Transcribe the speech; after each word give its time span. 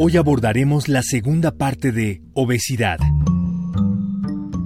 Hoy 0.00 0.16
abordaremos 0.16 0.86
la 0.86 1.02
segunda 1.02 1.50
parte 1.50 1.90
de 1.90 2.22
obesidad. 2.32 2.98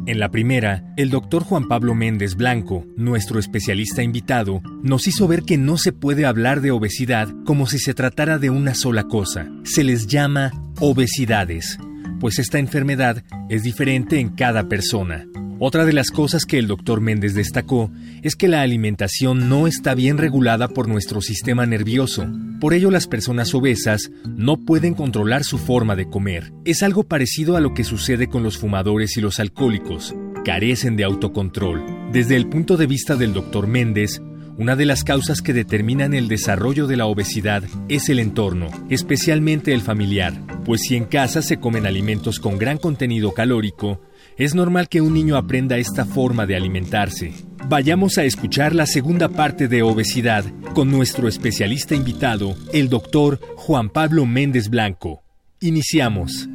En 0.05 0.19
la 0.19 0.31
primera, 0.31 0.93
el 0.99 1.09
doctor 1.09 1.43
Juan 1.43 1.69
Pablo 1.69 1.95
Méndez 1.95 2.35
Blanco, 2.35 2.85
nuestro 2.99 3.39
especialista 3.39 4.03
invitado, 4.03 4.61
nos 4.83 5.07
hizo 5.07 5.27
ver 5.27 5.45
que 5.45 5.57
no 5.57 5.79
se 5.79 5.95
puede 5.95 6.27
hablar 6.27 6.61
de 6.61 6.71
obesidad 6.71 7.29
como 7.47 7.67
si 7.67 7.79
se 7.79 7.95
tratara 7.95 8.39
de 8.39 8.51
una 8.51 8.75
sola 8.75 9.05
cosa. 9.05 9.49
Se 9.65 9.85
les 9.85 10.07
llama 10.07 10.51
obesidades, 10.81 11.79
pues 12.21 12.39
esta 12.39 12.59
enfermedad 12.59 13.25
es 13.49 13.63
diferente 13.63 14.21
en 14.21 14.37
cada 14.37 14.69
persona. 14.69 15.25
Otra 15.65 15.85
de 15.85 15.93
las 15.93 16.11
cosas 16.11 16.45
que 16.45 16.59
el 16.59 16.67
doctor 16.67 17.01
Méndez 17.01 17.35
destacó 17.35 17.89
es 18.23 18.35
que 18.35 18.49
la 18.49 18.63
alimentación 18.63 19.49
no 19.49 19.69
está 19.69 19.95
bien 19.95 20.19
regulada 20.19 20.67
por 20.67 20.89
nuestro 20.89 21.21
sistema 21.21 21.67
nervioso. 21.67 22.27
Por 22.61 22.75
ello 22.75 22.91
las 22.91 23.07
personas 23.07 23.55
obesas 23.55 24.11
no 24.27 24.57
pueden 24.57 24.95
controlar 24.95 25.45
su 25.45 25.59
forma 25.59 25.95
de 25.95 26.11
comer. 26.11 26.53
Es 26.65 26.83
algo 26.83 27.05
parecido 27.05 27.57
a 27.57 27.61
lo 27.61 27.75
que 27.75 27.85
sucede 27.85 28.27
con 28.27 28.43
los 28.43 28.59
fumadores 28.59 29.17
y 29.17 29.21
los 29.21 29.39
alcohólicos. 29.39 30.17
Carecen 30.45 30.97
de 30.97 31.05
autocontrol. 31.05 32.11
Desde 32.11 32.35
el 32.35 32.49
punto 32.49 32.77
de 32.77 32.89
vista 32.89 33.15
del 33.15 33.33
doctor 33.33 33.69
Méndez, 33.69 34.21
una 34.59 34.75
de 34.75 34.85
las 34.85 35.05
causas 35.05 35.43
que 35.43 35.53
determinan 35.53 36.13
el 36.13 36.27
desarrollo 36.27 36.89
de 36.89 36.97
la 36.97 37.07
obesidad 37.07 37.63
es 37.89 38.09
el 38.09 38.19
entorno, 38.19 38.67
especialmente 38.91 39.73
el 39.73 39.81
familiar, 39.81 40.35
pues 40.65 40.83
si 40.83 40.97
en 40.97 41.05
casa 41.05 41.41
se 41.41 41.59
comen 41.59 41.87
alimentos 41.87 42.41
con 42.41 42.59
gran 42.59 42.79
contenido 42.79 43.33
calórico, 43.33 44.01
es 44.37 44.55
normal 44.55 44.89
que 44.89 45.01
un 45.01 45.15
niño 45.15 45.37
aprenda 45.37 45.79
esta 45.79 46.05
forma 46.05 46.47
de 46.47 46.57
alimentarse. 46.57 47.33
Vayamos 47.69 48.19
a 48.19 48.25
escuchar 48.25 48.75
la 48.75 48.87
segunda 48.87 49.29
parte 49.29 49.69
de 49.69 49.83
obesidad 49.83 50.45
con 50.75 50.91
nuestro 50.91 51.29
especialista 51.29 51.95
invitado, 51.95 52.57
el 52.73 52.89
doctor 52.89 53.41
Juan 53.57 53.89
Pablo 53.91 54.27
Méndez 54.27 54.69
Blanco. 54.69 55.23
Iniciamos. 55.61 56.49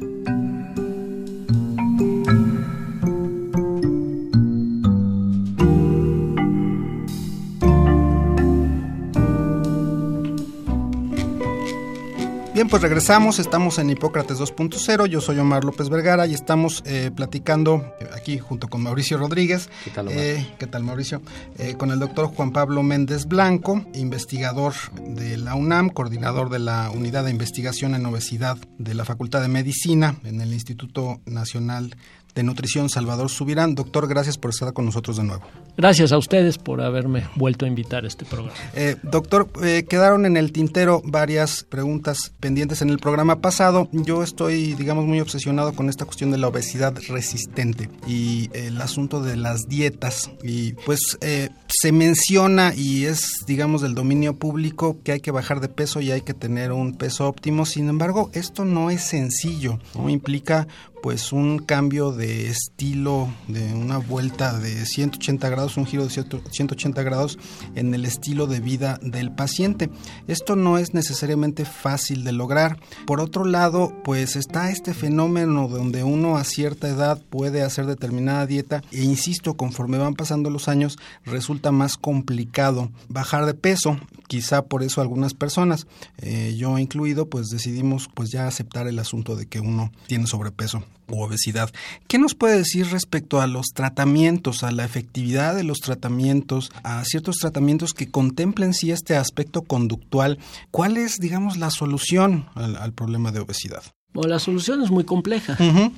Bien, 12.68 12.72
pues 12.72 12.82
regresamos, 12.82 13.38
estamos 13.38 13.78
en 13.78 13.88
Hipócrates 13.88 14.38
2.0, 14.38 15.06
yo 15.06 15.22
soy 15.22 15.38
Omar 15.38 15.64
López 15.64 15.88
Vergara 15.88 16.26
y 16.26 16.34
estamos 16.34 16.82
eh, 16.84 17.10
platicando 17.10 17.94
eh, 17.98 18.06
aquí 18.14 18.36
junto 18.38 18.68
con 18.68 18.82
Mauricio 18.82 19.16
Rodríguez. 19.16 19.70
¿Qué 19.84 19.90
tal, 19.90 20.08
Omar? 20.08 20.18
Eh, 20.18 20.54
¿Qué 20.58 20.66
tal, 20.66 20.82
Mauricio? 20.82 21.22
Eh, 21.56 21.76
con 21.78 21.92
el 21.92 21.98
doctor 21.98 22.26
Juan 22.26 22.52
Pablo 22.52 22.82
Méndez 22.82 23.24
Blanco, 23.24 23.86
investigador 23.94 24.74
de 25.00 25.38
la 25.38 25.54
UNAM, 25.54 25.88
coordinador 25.88 26.50
de 26.50 26.58
la 26.58 26.90
Unidad 26.90 27.24
de 27.24 27.30
Investigación 27.30 27.94
en 27.94 28.04
Obesidad 28.04 28.58
de 28.76 28.92
la 28.92 29.06
Facultad 29.06 29.40
de 29.40 29.48
Medicina 29.48 30.16
en 30.24 30.42
el 30.42 30.52
Instituto 30.52 31.22
Nacional 31.24 31.88
de 31.90 31.96
Nutrición 32.42 32.88
Salvador 32.88 33.30
Subirán. 33.30 33.74
Doctor, 33.74 34.08
gracias 34.08 34.38
por 34.38 34.50
estar 34.50 34.72
con 34.72 34.86
nosotros 34.86 35.16
de 35.16 35.24
nuevo. 35.24 35.42
Gracias 35.76 36.12
a 36.12 36.18
ustedes 36.18 36.58
por 36.58 36.80
haberme 36.80 37.24
vuelto 37.36 37.64
a 37.64 37.68
invitar 37.68 38.04
a 38.04 38.08
este 38.08 38.24
programa. 38.24 38.54
Eh, 38.74 38.96
doctor, 39.02 39.48
eh, 39.62 39.84
quedaron 39.88 40.26
en 40.26 40.36
el 40.36 40.52
tintero 40.52 41.02
varias 41.04 41.64
preguntas 41.64 42.32
pendientes 42.40 42.82
en 42.82 42.90
el 42.90 42.98
programa 42.98 43.40
pasado. 43.40 43.88
Yo 43.92 44.22
estoy, 44.22 44.74
digamos, 44.74 45.06
muy 45.06 45.20
obsesionado 45.20 45.72
con 45.72 45.88
esta 45.88 46.04
cuestión 46.04 46.30
de 46.30 46.38
la 46.38 46.48
obesidad 46.48 46.94
resistente 47.08 47.88
y 48.06 48.50
el 48.54 48.80
asunto 48.80 49.22
de 49.22 49.36
las 49.36 49.68
dietas. 49.68 50.30
Y 50.42 50.72
pues 50.72 51.18
eh, 51.20 51.50
se 51.68 51.92
menciona 51.92 52.74
y 52.74 53.04
es, 53.04 53.44
digamos, 53.46 53.82
del 53.82 53.94
dominio 53.94 54.36
público 54.36 54.98
que 55.04 55.12
hay 55.12 55.20
que 55.20 55.30
bajar 55.30 55.60
de 55.60 55.68
peso 55.68 56.00
y 56.00 56.10
hay 56.10 56.22
que 56.22 56.34
tener 56.34 56.72
un 56.72 56.94
peso 56.94 57.28
óptimo. 57.28 57.66
Sin 57.66 57.88
embargo, 57.88 58.30
esto 58.32 58.64
no 58.64 58.90
es 58.90 59.02
sencillo. 59.02 59.78
¿no? 59.94 60.08
Implica 60.08 60.66
pues 61.02 61.32
un 61.32 61.58
cambio 61.58 62.12
de 62.12 62.48
estilo, 62.48 63.28
de 63.46 63.72
una 63.74 63.98
vuelta 63.98 64.58
de 64.58 64.86
180 64.86 65.48
grados, 65.48 65.76
un 65.76 65.86
giro 65.86 66.06
de 66.06 66.10
180 66.10 67.02
grados 67.02 67.38
en 67.74 67.94
el 67.94 68.04
estilo 68.04 68.46
de 68.46 68.60
vida 68.60 68.98
del 69.02 69.30
paciente. 69.30 69.90
Esto 70.26 70.56
no 70.56 70.78
es 70.78 70.94
necesariamente 70.94 71.64
fácil 71.64 72.24
de 72.24 72.32
lograr. 72.32 72.78
Por 73.06 73.20
otro 73.20 73.44
lado, 73.44 73.92
pues 74.04 74.36
está 74.36 74.70
este 74.70 74.94
fenómeno 74.94 75.68
donde 75.68 76.04
uno 76.04 76.36
a 76.36 76.44
cierta 76.44 76.88
edad 76.88 77.20
puede 77.30 77.62
hacer 77.62 77.86
determinada 77.86 78.46
dieta 78.46 78.82
e 78.92 79.02
insisto, 79.02 79.54
conforme 79.54 79.98
van 79.98 80.14
pasando 80.14 80.50
los 80.50 80.68
años, 80.68 80.98
resulta 81.24 81.72
más 81.72 81.96
complicado 81.96 82.90
bajar 83.08 83.46
de 83.46 83.54
peso. 83.54 83.98
Quizá 84.28 84.62
por 84.66 84.82
eso 84.82 85.00
algunas 85.00 85.34
personas, 85.34 85.86
eh, 86.18 86.54
yo 86.56 86.78
incluido, 86.78 87.28
pues 87.28 87.48
decidimos 87.48 88.08
pues 88.14 88.30
ya 88.30 88.46
aceptar 88.46 88.86
el 88.86 88.98
asunto 88.98 89.34
de 89.34 89.46
que 89.46 89.58
uno 89.58 89.90
tiene 90.06 90.26
sobrepeso 90.26 90.84
u 91.08 91.22
obesidad. 91.22 91.70
¿Qué 92.06 92.18
nos 92.18 92.34
puede 92.34 92.58
decir 92.58 92.86
respecto 92.88 93.40
a 93.40 93.46
los 93.46 93.68
tratamientos, 93.74 94.62
a 94.62 94.70
la 94.70 94.84
efectividad 94.84 95.56
de 95.56 95.64
los 95.64 95.78
tratamientos, 95.78 96.70
a 96.82 97.04
ciertos 97.04 97.36
tratamientos 97.36 97.94
que 97.94 98.10
contemplen 98.10 98.74
sí 98.74 98.92
este 98.92 99.16
aspecto 99.16 99.62
conductual? 99.62 100.38
¿Cuál 100.70 100.96
es, 100.96 101.16
digamos, 101.18 101.56
la 101.56 101.70
solución 101.70 102.48
al, 102.54 102.76
al 102.76 102.92
problema 102.92 103.32
de 103.32 103.40
obesidad? 103.40 103.82
Bueno, 104.14 104.30
la 104.30 104.38
solución 104.38 104.82
es 104.82 104.90
muy 104.90 105.04
compleja 105.04 105.56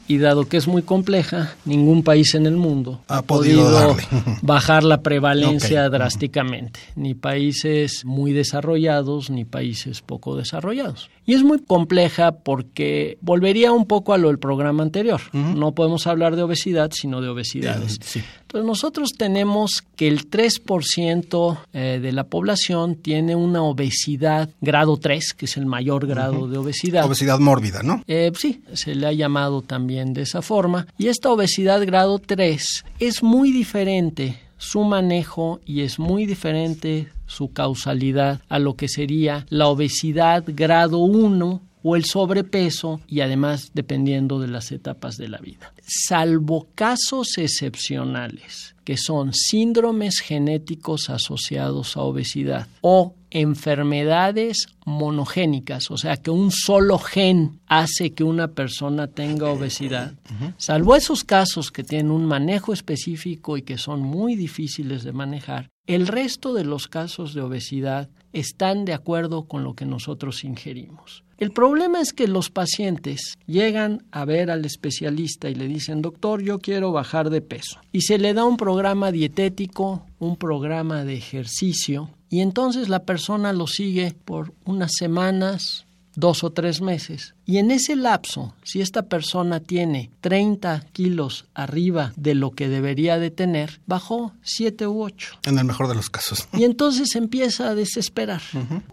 y 0.09 0.19
dado 0.19 0.49
que 0.49 0.57
es 0.57 0.67
muy 0.67 0.83
compleja, 0.83 1.55
ningún 1.65 2.03
país 2.03 2.35
en 2.35 2.45
el 2.45 2.57
mundo 2.57 3.01
ha, 3.07 3.19
ha 3.19 3.23
podido, 3.23 3.63
podido 3.65 3.97
bajar 4.43 4.83
la 4.83 5.01
prevalencia 5.03 5.87
okay. 5.87 5.99
drásticamente, 5.99 6.81
ni 6.97 7.15
países 7.15 8.05
muy 8.05 8.33
desarrollados 8.33 9.31
ni 9.31 9.45
países 9.45 10.03
poco 10.03 10.37
desarrollados. 10.37 11.09
Y 11.25 11.35
es 11.35 11.45
muy 11.45 11.61
compleja 11.61 12.33
porque 12.33 13.17
volvería 13.21 13.71
un 13.71 13.87
poco 13.87 14.13
a 14.13 14.19
lo 14.19 14.27
del 14.27 14.41
programa 14.41 14.83
anterior. 14.83 15.21
No 15.33 15.73
podemos 15.77 16.09
hablar 16.09 16.35
de 16.35 16.43
obesidad, 16.43 16.91
sino 16.93 17.21
de 17.21 17.29
obesidades. 17.29 18.01
Sí. 18.03 18.23
Entonces 18.51 18.67
nosotros 18.67 19.11
tenemos 19.17 19.85
que 19.95 20.09
el 20.09 20.29
3% 20.29 21.59
eh, 21.73 22.01
de 22.03 22.11
la 22.11 22.25
población 22.25 22.97
tiene 22.97 23.37
una 23.37 23.63
obesidad 23.63 24.51
grado 24.61 24.97
3, 24.97 25.35
que 25.35 25.45
es 25.45 25.57
el 25.57 25.67
mayor 25.67 26.09
grado 26.09 26.49
de 26.49 26.59
obesidad. 26.59 27.05
Obesidad 27.05 27.39
mórbida, 27.39 27.85
¿no? 27.85 28.03
Eh, 28.09 28.33
sí, 28.37 28.65
se 28.73 28.97
le 28.97 29.07
ha 29.07 29.13
llamado 29.13 29.63
también 29.63 30.15
de 30.15 30.23
esa 30.23 30.43
forma. 30.43 30.89
Y 30.99 31.07
esta 31.07 31.31
obesidad 31.31 31.87
grado 31.87 32.19
3 32.19 32.85
es 32.99 33.23
muy 33.23 33.53
diferente 33.53 34.41
su 34.59 34.83
manejo 34.83 35.61
y 35.65 35.83
es 35.83 36.01
muy 36.01 36.27
diferente 36.27 37.07
su 37.27 37.53
causalidad 37.53 38.41
a 38.49 38.59
lo 38.59 38.75
que 38.75 38.89
sería 38.89 39.47
la 39.49 39.69
obesidad 39.69 40.43
grado 40.49 40.99
1 40.99 41.63
o 41.83 41.97
el 41.97 42.05
sobrepeso 42.05 43.01
y 43.07 43.21
además 43.21 43.71
dependiendo 43.75 44.39
de 44.39 44.49
las 44.49 44.73
etapas 44.73 45.17
de 45.17 45.29
la 45.29 45.39
vida. 45.39 45.73
Salvo 45.87 46.69
casos 46.75 47.39
excepcionales 47.39 48.75
que 48.85 48.97
son 48.97 49.33
síndromes 49.33 50.21
genéticos 50.21 51.11
asociados 51.11 51.97
a 51.97 52.01
obesidad 52.01 52.67
o 52.81 53.15
enfermedades 53.31 54.67
monogénicas, 54.85 55.91
o 55.91 55.97
sea, 55.97 56.17
que 56.17 56.31
un 56.31 56.51
solo 56.51 56.99
gen 56.99 57.61
hace 57.67 58.13
que 58.13 58.25
una 58.25 58.49
persona 58.49 59.07
tenga 59.07 59.49
obesidad, 59.51 60.15
salvo 60.57 60.97
esos 60.97 61.25
casos 61.25 61.71
que 61.71 61.85
tienen 61.85 62.11
un 62.11 62.27
manejo 62.27 62.73
específico 62.73 63.57
y 63.57 63.63
que 63.63 63.79
son 63.79 64.01
muy 64.01 64.35
difíciles 64.35 65.05
de 65.05 65.13
manejar, 65.13 65.69
el 65.87 66.07
resto 66.07 66.55
de 66.55 66.65
los 66.65 66.89
casos 66.89 67.35
de 67.35 67.41
obesidad 67.41 68.09
están 68.33 68.85
de 68.85 68.93
acuerdo 68.93 69.45
con 69.45 69.65
lo 69.65 69.75
que 69.75 69.87
nosotros 69.87 70.45
ingerimos. 70.45 71.25
El 71.41 71.53
problema 71.53 72.03
es 72.03 72.13
que 72.13 72.29
los 72.29 72.51
pacientes 72.51 73.39
llegan 73.47 74.05
a 74.11 74.27
ver 74.27 74.51
al 74.51 74.67
especialista 74.67 75.49
y 75.49 75.55
le 75.55 75.69
dicen, 75.69 76.03
doctor, 76.03 76.43
yo 76.43 76.59
quiero 76.59 76.93
bajar 76.93 77.31
de 77.31 77.41
peso. 77.41 77.81
Y 77.93 78.03
se 78.03 78.19
le 78.19 78.35
da 78.35 78.45
un 78.45 78.59
programa 78.59 79.11
dietético, 79.11 80.05
un 80.19 80.37
programa 80.37 81.03
de 81.05 81.15
ejercicio, 81.15 82.11
y 82.31 82.41
entonces 82.41 82.89
la 82.89 83.03
persona 83.03 83.53
lo 83.53 83.67
sigue 83.67 84.15
por 84.25 84.55
unas 84.65 84.93
semanas, 84.97 85.85
dos 86.15 86.45
o 86.45 86.51
tres 86.51 86.81
meses. 86.81 87.35
Y 87.51 87.59
en 87.59 87.73
ese 87.73 87.97
lapso, 87.97 88.55
si 88.63 88.81
esta 88.81 89.07
persona 89.07 89.59
tiene 89.59 90.13
30 90.21 90.87
kilos 90.93 91.47
arriba 91.53 92.13
de 92.15 92.37
lo 92.37 92.53
que 92.53 92.69
debería 92.69 93.19
de 93.19 93.33
tener, 93.33 93.81
bajó 93.87 94.35
7 94.43 94.87
u 94.87 95.03
8. 95.03 95.41
En 95.47 95.59
el 95.59 95.65
mejor 95.65 95.89
de 95.89 95.97
los 95.97 96.11
casos. 96.11 96.47
Y 96.53 96.63
entonces 96.63 97.17
empieza 97.17 97.69
a 97.69 97.75
desesperar. 97.75 98.41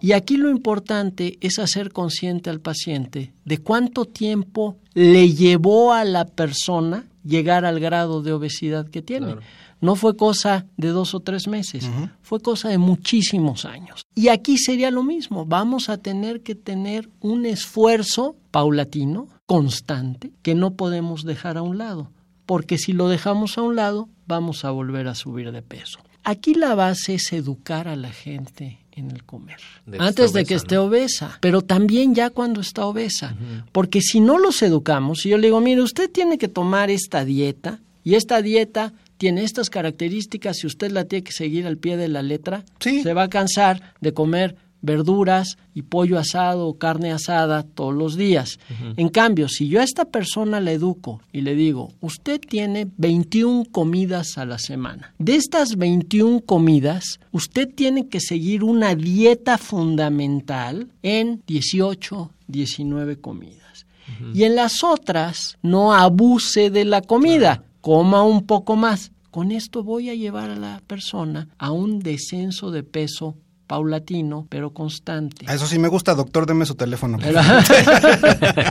Y 0.02 0.14
aquí 0.14 0.38
lo 0.38 0.50
importante 0.50 1.38
es 1.40 1.60
hacer 1.60 1.92
consciente 1.92 2.50
al 2.50 2.60
paciente 2.60 3.32
de 3.46 3.60
cuánto 3.60 4.06
tiempo 4.06 4.80
le 4.96 5.32
llevó 5.34 5.94
a 5.94 6.04
la 6.04 6.26
persona 6.26 7.06
llegar 7.24 7.64
al 7.64 7.80
grado 7.80 8.24
de 8.24 8.34
obesidad 8.34 8.90
que 8.90 9.04
tiene. 9.04 9.36
No 9.80 9.96
fue 9.96 10.18
cosa 10.18 10.66
de 10.78 10.88
dos 10.88 11.14
o 11.14 11.20
tres 11.20 11.48
meses, 11.48 11.88
fue 12.22 12.40
cosa 12.40 12.70
de 12.70 12.80
muchísimos 12.80 13.66
años. 13.66 14.02
Y 14.16 14.30
aquí 14.30 14.58
sería 14.58 14.90
lo 14.90 15.04
mismo, 15.04 15.46
vamos 15.46 15.90
a 15.90 15.98
tener 15.98 16.42
que 16.42 16.56
tener 16.56 17.10
un 17.20 17.46
esfuerzo 17.46 18.36
paulatino, 18.52 19.28
constante, 19.46 20.32
que 20.42 20.56
no 20.56 20.76
podemos 20.76 21.24
dejar 21.24 21.58
a 21.58 21.62
un 21.62 21.78
lado, 21.78 22.12
porque 22.46 22.78
si 22.78 22.94
lo 22.94 23.10
dejamos 23.10 23.58
a 23.58 23.62
un 23.62 23.76
lado, 23.76 24.10
vamos 24.26 24.66
a 24.66 24.72
volver 24.72 25.08
a 25.08 25.16
subir 25.16 25.52
de 25.52 25.62
peso. 25.62 26.00
Aquí 26.24 26.54
la 26.54 26.76
base 26.76 27.16
es 27.16 27.32
educar 27.32 27.88
a 27.88 27.96
la 27.96 28.12
gente 28.12 28.80
en 28.92 29.12
el 29.12 29.24
comer. 29.24 29.58
antes 30.00 30.34
de 30.34 30.44
que 30.44 30.56
esté 30.56 30.78
obesa, 30.78 31.38
pero 31.40 31.62
también 31.62 32.16
ya 32.16 32.32
cuando 32.32 32.60
está 32.62 32.86
obesa. 32.86 33.36
Porque 33.72 34.02
si 34.02 34.20
no 34.20 34.38
los 34.38 34.62
educamos, 34.62 35.20
si 35.20 35.30
yo 35.30 35.38
le 35.38 35.48
digo, 35.48 35.62
mire, 35.62 35.82
usted 35.82 36.10
tiene 36.12 36.38
que 36.38 36.48
tomar 36.48 36.90
esta 36.90 37.24
dieta 37.24 37.80
y 38.04 38.16
esta 38.16 38.42
dieta 38.42 38.94
tiene 39.18 39.44
estas 39.44 39.70
características 39.70 40.64
y 40.64 40.68
usted 40.68 40.92
la 40.92 41.06
tiene 41.06 41.24
que 41.24 41.32
seguir 41.32 41.66
al 41.68 41.78
pie 41.78 41.98
de 41.98 42.08
la 42.08 42.22
letra, 42.22 42.66
se 42.80 43.14
va 43.14 43.24
a 43.24 43.30
cansar 43.30 43.94
de 44.02 44.14
comer 44.14 44.56
verduras 44.88 45.60
y 45.76 45.84
pollo 45.84 46.18
asado 46.18 46.68
o 46.68 46.80
carne 46.80 47.12
asada 47.12 47.62
todos 47.62 47.94
los 47.94 48.16
días. 48.16 48.58
En 48.96 49.10
cambio, 49.10 49.48
si 49.48 49.68
yo 49.68 49.80
a 49.80 49.84
esta 49.84 50.06
persona 50.06 50.60
la 50.60 50.72
educo 50.72 51.22
y 51.32 51.42
le 51.42 51.54
digo, 51.54 51.94
usted 52.02 52.40
tiene 52.40 52.88
21 52.98 53.66
comidas 53.72 54.40
a 54.40 54.46
la 54.46 54.58
semana. 54.58 55.14
De 55.20 55.36
estas 55.36 55.76
21 55.76 56.42
comidas, 56.42 57.20
usted 57.32 57.72
tiene 57.72 58.08
que 58.08 58.20
seguir 58.20 58.64
una 58.64 58.96
dieta 58.96 59.60
fundamental 59.60 60.88
en 61.04 61.44
18, 61.46 62.32
19 62.48 63.18
comidas. 63.18 63.86
Y 64.34 64.44
en 64.44 64.56
las 64.56 64.84
otras, 64.84 65.58
no 65.62 65.94
abuse 65.94 66.70
de 66.70 66.86
la 66.86 67.02
comida, 67.02 67.64
coma 67.82 68.24
un 68.24 68.46
poco 68.46 68.76
más. 68.78 69.12
Con 69.32 69.52
esto 69.52 69.84
voy 69.84 70.10
a 70.10 70.16
llevar 70.16 70.50
a 70.50 70.56
la 70.56 70.82
persona 70.88 71.50
a 71.58 71.72
un 71.72 72.00
descenso 72.00 72.72
de 72.72 72.84
peso 72.84 73.36
paulatino, 73.68 74.48
pero 74.50 74.72
constante. 74.72 75.46
A 75.48 75.54
eso 75.54 75.68
sí 75.68 75.78
me 75.78 75.90
gusta, 75.90 76.16
doctor, 76.16 76.46
deme 76.46 76.66
su 76.66 76.76
teléfono. 76.76 77.18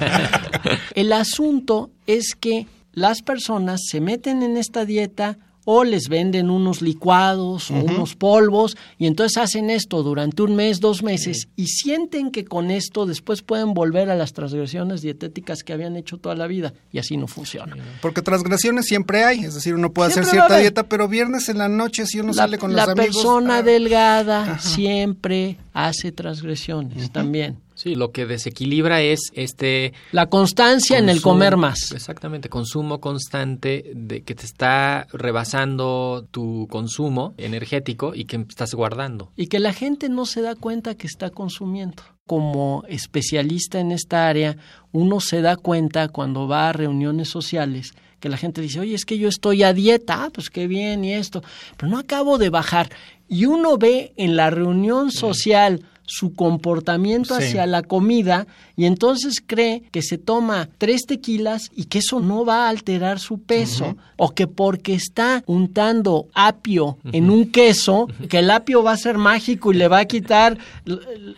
El 0.94 1.12
asunto 1.12 1.90
es 2.06 2.34
que 2.34 2.66
las 2.92 3.20
personas 3.22 3.82
se 3.88 4.00
meten 4.00 4.42
en 4.42 4.56
esta 4.56 4.86
dieta 4.86 5.38
o 5.66 5.84
les 5.84 6.08
venden 6.08 6.48
unos 6.48 6.80
licuados 6.80 7.70
o 7.70 7.74
unos 7.74 8.14
polvos 8.14 8.76
y 8.98 9.06
entonces 9.06 9.36
hacen 9.36 9.68
esto 9.68 10.02
durante 10.04 10.42
un 10.42 10.54
mes, 10.54 10.80
dos 10.80 11.02
meses 11.02 11.48
y 11.56 11.66
sienten 11.66 12.30
que 12.30 12.44
con 12.44 12.70
esto 12.70 13.04
después 13.04 13.42
pueden 13.42 13.74
volver 13.74 14.08
a 14.08 14.14
las 14.14 14.32
transgresiones 14.32 15.02
dietéticas 15.02 15.64
que 15.64 15.72
habían 15.72 15.96
hecho 15.96 16.18
toda 16.18 16.36
la 16.36 16.46
vida 16.46 16.72
y 16.92 16.98
así 16.98 17.16
no 17.16 17.26
funciona. 17.26 17.76
Porque 18.00 18.22
transgresiones 18.22 18.86
siempre 18.86 19.24
hay, 19.24 19.40
es 19.40 19.54
decir, 19.54 19.74
uno 19.74 19.92
puede 19.92 20.10
hacer 20.10 20.24
cierta 20.24 20.56
dieta, 20.58 20.84
pero 20.84 21.08
viernes 21.08 21.48
en 21.48 21.58
la 21.58 21.68
noche 21.68 22.06
si 22.06 22.20
uno 22.20 22.32
sale 22.32 22.58
con 22.58 22.72
los 22.72 22.80
amigos... 22.80 22.98
La 22.98 23.04
persona 23.04 23.56
ah. 23.58 23.62
delgada 23.62 24.58
siempre 24.60 25.58
hace 25.72 26.12
transgresiones 26.12 27.10
también. 27.10 27.65
Sí, 27.76 27.94
lo 27.94 28.10
que 28.10 28.24
desequilibra 28.24 29.02
es 29.02 29.30
este... 29.34 29.92
La 30.10 30.26
constancia 30.26 30.96
en 30.96 31.10
el 31.10 31.20
comer 31.20 31.58
más. 31.58 31.92
Exactamente, 31.92 32.48
consumo 32.48 33.00
constante 33.00 33.92
de 33.94 34.22
que 34.22 34.34
te 34.34 34.46
está 34.46 35.06
rebasando 35.12 36.26
tu 36.30 36.66
consumo 36.70 37.34
energético 37.36 38.14
y 38.14 38.24
que 38.24 38.36
estás 38.48 38.72
guardando. 38.72 39.30
Y 39.36 39.48
que 39.48 39.60
la 39.60 39.74
gente 39.74 40.08
no 40.08 40.24
se 40.24 40.40
da 40.40 40.54
cuenta 40.54 40.94
que 40.94 41.06
está 41.06 41.28
consumiendo. 41.28 42.02
Como 42.26 42.82
especialista 42.88 43.78
en 43.78 43.92
esta 43.92 44.26
área, 44.26 44.56
uno 44.92 45.20
se 45.20 45.42
da 45.42 45.56
cuenta 45.56 46.08
cuando 46.08 46.48
va 46.48 46.70
a 46.70 46.72
reuniones 46.72 47.28
sociales 47.28 47.92
que 48.20 48.30
la 48.30 48.38
gente 48.38 48.62
dice, 48.62 48.80
oye, 48.80 48.94
es 48.94 49.04
que 49.04 49.18
yo 49.18 49.28
estoy 49.28 49.62
a 49.62 49.74
dieta, 49.74 50.24
ah, 50.24 50.30
pues 50.32 50.48
qué 50.48 50.66
bien 50.66 51.04
y 51.04 51.12
esto, 51.12 51.42
pero 51.76 51.92
no 51.92 51.98
acabo 51.98 52.38
de 52.38 52.48
bajar. 52.48 52.88
Y 53.28 53.44
uno 53.44 53.76
ve 53.76 54.14
en 54.16 54.36
la 54.36 54.48
reunión 54.48 55.12
social 55.12 55.84
su 56.06 56.34
comportamiento 56.34 57.34
hacia 57.34 57.66
la 57.66 57.82
comida 57.82 58.46
y 58.76 58.84
entonces 58.84 59.42
cree 59.44 59.82
que 59.90 60.02
se 60.02 60.18
toma 60.18 60.68
tres 60.78 61.02
tequilas 61.06 61.70
y 61.74 61.84
que 61.84 61.98
eso 61.98 62.20
no 62.20 62.44
va 62.44 62.66
a 62.66 62.68
alterar 62.68 63.18
su 63.18 63.38
peso 63.38 63.96
o 64.16 64.30
que 64.30 64.46
porque 64.46 64.94
está 64.94 65.42
untando 65.46 66.28
apio 66.32 66.98
en 67.12 67.30
un 67.30 67.50
queso, 67.50 68.08
que 68.28 68.38
el 68.38 68.50
apio 68.50 68.82
va 68.82 68.92
a 68.92 68.96
ser 68.96 69.18
mágico 69.18 69.72
y 69.72 69.76
le 69.76 69.88
va 69.88 69.98
a 69.98 70.04
quitar 70.06 70.58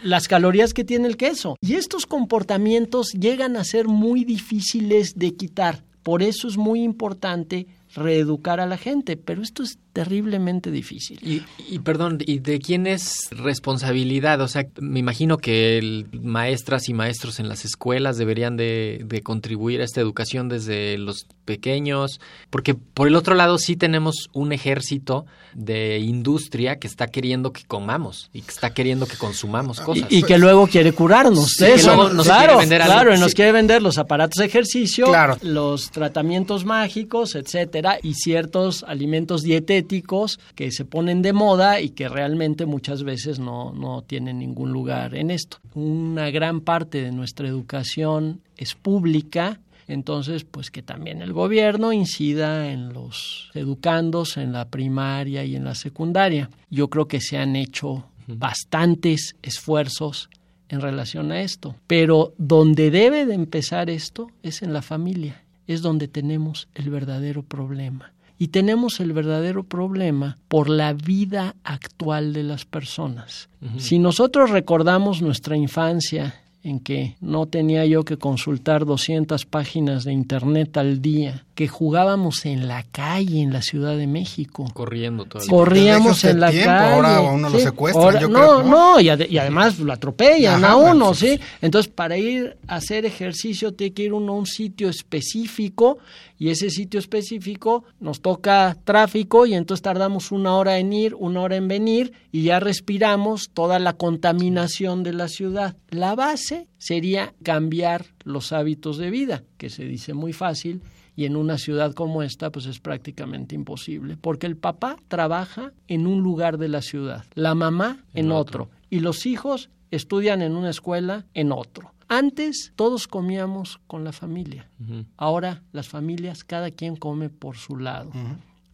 las 0.03 0.29
calorías 0.29 0.75
que 0.75 0.85
tiene 0.85 1.09
el 1.09 1.17
queso. 1.17 1.57
Y 1.61 1.75
estos 1.75 2.07
comportamientos 2.07 3.13
llegan 3.13 3.57
a 3.57 3.65
ser 3.65 3.89
muy 3.89 4.25
difíciles 4.25 5.19
de 5.19 5.35
quitar. 5.35 5.83
Por 6.03 6.23
eso 6.23 6.49
es 6.49 6.57
muy 6.57 6.83
importante 6.83 7.67
reeducar 7.95 8.61
a 8.61 8.67
la 8.67 8.77
gente, 8.77 9.17
pero 9.17 9.43
esto 9.43 9.63
es 9.63 9.79
terriblemente 9.93 10.71
difícil. 10.71 11.19
Y, 11.23 11.43
y, 11.69 11.81
perdón, 11.81 12.19
¿y 12.25 12.39
de 12.39 12.61
quién 12.61 12.87
es 12.87 13.29
responsabilidad? 13.31 14.41
O 14.41 14.47
sea, 14.47 14.65
me 14.81 15.01
imagino 15.01 15.39
que 15.39 16.05
maestras 16.13 16.89
y 16.89 16.95
maestros 16.95 17.41
en 17.41 17.49
las 17.49 17.65
escuelas 17.65 18.17
deberían 18.17 18.57
de, 18.57 19.21
contribuir 19.25 19.81
a 19.81 19.85
esta 19.85 20.01
educación 20.01 20.49
desde 20.49 20.97
los 20.99 21.27
pequeños, 21.45 22.21
porque 22.51 22.75
por 22.75 23.09
el 23.09 23.17
otro 23.17 23.35
lado 23.35 23.59
sí 23.59 23.75
tenemos 23.75 24.29
un 24.33 24.53
ejército 24.53 25.27
de 25.55 25.99
industria 25.99 26.79
que 26.79 26.87
está 26.87 27.09
queriendo 27.09 27.53
que 27.53 27.65
comamos 27.65 28.31
y 28.33 28.43
que 28.43 28.51
está 28.51 28.71
queriendo 28.71 29.07
que 29.07 29.17
consumamos 29.17 29.81
cosas. 29.81 30.07
Y, 30.11 30.23
que 30.23 30.39
luego 30.39 30.67
quiere 30.67 30.93
curarnos. 30.93 31.61
eso. 31.61 32.11
nos 32.11 32.27
claro, 32.27 32.59
claro, 32.61 33.15
y 33.15 33.19
nos 33.19 33.35
quiere 33.35 33.51
vender 33.51 33.83
los 33.83 33.99
aparatos 33.99 34.39
de 34.39 34.45
ejercicio, 34.45 35.09
los 35.43 35.91
tratamientos 35.91 36.65
mágicos, 36.65 37.35
etcétera, 37.35 37.78
y 38.03 38.15
ciertos 38.15 38.85
alimentos 38.85 39.43
dietéticos 39.43 40.41
que 40.55 40.71
se 40.71 40.85
ponen 40.85 41.23
de 41.23 41.33
moda 41.33 41.81
y 41.81 41.91
que 41.91 42.09
realmente 42.09 42.67
muchas 42.67 43.03
veces 43.03 43.39
no, 43.39 43.73
no 43.73 44.03
tienen 44.03 44.39
ningún 44.39 44.73
lugar 44.73 45.15
en 45.15 45.31
esto. 45.31 45.59
Una 45.75 46.31
gran 46.31 46.61
parte 46.61 47.03
de 47.03 47.13
nuestra 47.13 47.49
educación 47.49 48.41
es 48.57 48.75
pública, 48.75 49.61
entonces, 49.87 50.45
pues 50.45 50.71
que 50.71 50.83
también 50.83 51.23
el 51.23 51.33
gobierno 51.33 51.95
incida 51.95 52.71
en 52.71 52.93
los 52.93 53.51
educandos 53.55 54.37
en 54.37 54.53
la 54.53 54.69
primaria 54.69 55.45
y 55.45 55.57
en 55.57 55.65
la 55.65 55.75
secundaria. 55.75 56.51
Yo 56.69 56.89
creo 56.91 57.09
que 57.09 57.23
se 57.23 57.39
han 57.39 57.57
hecho 57.57 58.05
bastantes 58.27 59.35
esfuerzos 59.43 60.29
en 60.69 60.83
relación 60.83 61.33
a 61.33 61.41
esto, 61.41 61.75
pero 61.87 62.35
donde 62.37 62.91
debe 62.91 63.25
de 63.25 63.35
empezar 63.35 63.89
esto 63.89 64.31
es 64.43 64.63
en 64.63 64.75
la 64.75 64.83
familia, 64.83 65.43
es 65.69 65.83
donde 65.83 66.09
tenemos 66.09 66.69
el 66.75 66.91
verdadero 66.91 67.45
problema. 67.45 68.13
Y 68.41 68.49
tenemos 68.49 69.01
el 69.01 69.13
verdadero 69.13 69.65
problema 69.65 70.39
por 70.49 70.69
la 70.69 70.93
vida 70.93 71.55
actual 71.65 72.33
de 72.33 72.45
las 72.45 72.65
personas. 72.65 73.49
Si 73.79 73.99
nosotros 73.99 74.51
recordamos 74.51 75.23
nuestra 75.23 75.57
infancia 75.57 76.41
en 76.63 76.81
que 76.81 77.17
no 77.21 77.47
tenía 77.47 77.87
yo 77.87 78.05
que 78.05 78.17
consultar 78.17 78.85
200 78.85 79.47
páginas 79.47 80.05
de 80.05 80.13
internet 80.13 80.77
al 80.77 81.01
día, 81.01 81.45
que 81.55 81.69
jugábamos 81.69 82.45
en 82.47 82.69
la 82.69 82.83
calle 82.83 83.41
en 83.41 83.53
la 83.53 83.63
Ciudad 83.63 83.97
de 83.97 84.07
México. 84.07 84.69
Corriendo 84.75 85.25
todo 85.25 85.43
el 85.43 85.49
Corríamos 85.49 86.25
en 86.25 86.41
la 86.41 86.49
calle. 86.49 86.65
Ahora 86.65 87.21
uno 87.21 87.49
lo 87.49 87.59
secuestra. 87.59 88.21
no, 88.29 88.63
no, 88.63 89.01
y, 89.01 89.09
además 89.09 89.79
lo 89.79 89.93
atropellan 89.93 90.65
a 90.65 90.77
uno, 90.77 91.15
¿sí? 91.15 91.39
Entonces, 91.63 91.93
para 91.93 92.17
ir 92.17 92.57
a 92.67 92.77
hacer 92.77 93.07
ejercicio 93.07 93.73
tiene 93.73 93.95
que 93.95 94.03
ir 94.05 94.13
uno 94.13 94.33
a 94.33 94.37
un 94.37 94.47
sitio 94.47 94.89
específico 94.89 95.99
y 96.39 96.51
ese 96.51 96.71
sitio 96.71 97.01
específico 97.01 97.85
nos 98.01 98.21
toca 98.21 98.77
tráfico 98.85 99.45
y 99.47 99.55
entonces 99.55 99.83
tardamos 99.83 100.31
una 100.31 100.55
hora 100.55 100.79
en 100.79 100.93
ir, 100.93 101.15
una 101.15 101.43
hora 101.43 101.57
en 101.57 101.69
venir 101.69 102.13
y 102.31 102.45
ya 102.45 102.61
respiramos 102.61 103.51
toda 103.53 103.79
la 103.79 103.95
contaminación 103.95 105.03
de 105.03 105.13
la 105.13 105.29
ciudad. 105.29 105.77
La 105.91 106.15
base 106.15 106.69
sería 106.79 107.35
cambiar 107.43 108.07
los 108.25 108.53
hábitos 108.53 108.99
de 108.99 109.11
vida, 109.11 109.43
que 109.57 109.69
se 109.69 109.85
dice 109.85 110.15
muy 110.15 110.33
fácil 110.33 110.83
y 111.17 111.25
en 111.25 111.35
una 111.35 111.59
ciudad 111.59 111.95
como 111.95 112.23
esta 112.23 112.51
pues 112.51 112.67
es 112.67 112.79
prácticamente 112.79 113.57
imposible, 113.57 114.17
porque 114.17 114.47
el 114.47 114.57
papá 114.57 114.97
trabaja 115.09 115.73
en 115.89 116.07
un 116.07 116.23
lugar 116.23 116.59
de 116.59 116.69
la 116.69 116.81
ciudad, 116.81 117.25
la 117.35 117.57
mamá 117.57 118.05
en, 118.15 118.31
otro. 118.31 118.71
y 118.89 119.01
los 119.01 119.27
hijos 119.27 119.69
estudian 119.91 120.43
en 120.43 120.55
una 120.55 120.71
escuela 120.71 121.27
en 121.35 121.51
otro. 121.51 121.93
Antes 122.09 122.73
todos 122.75 123.07
comíamos 123.07 123.81
con 123.87 124.03
la 124.03 124.13
familia, 124.13 124.71
ahora 125.17 125.63
las 125.73 125.89
familias 125.89 126.43
cada 126.43 126.71
quien 126.71 126.97
come 126.97 127.29
por 127.29 127.57
su 127.57 127.77
lado. 127.77 128.13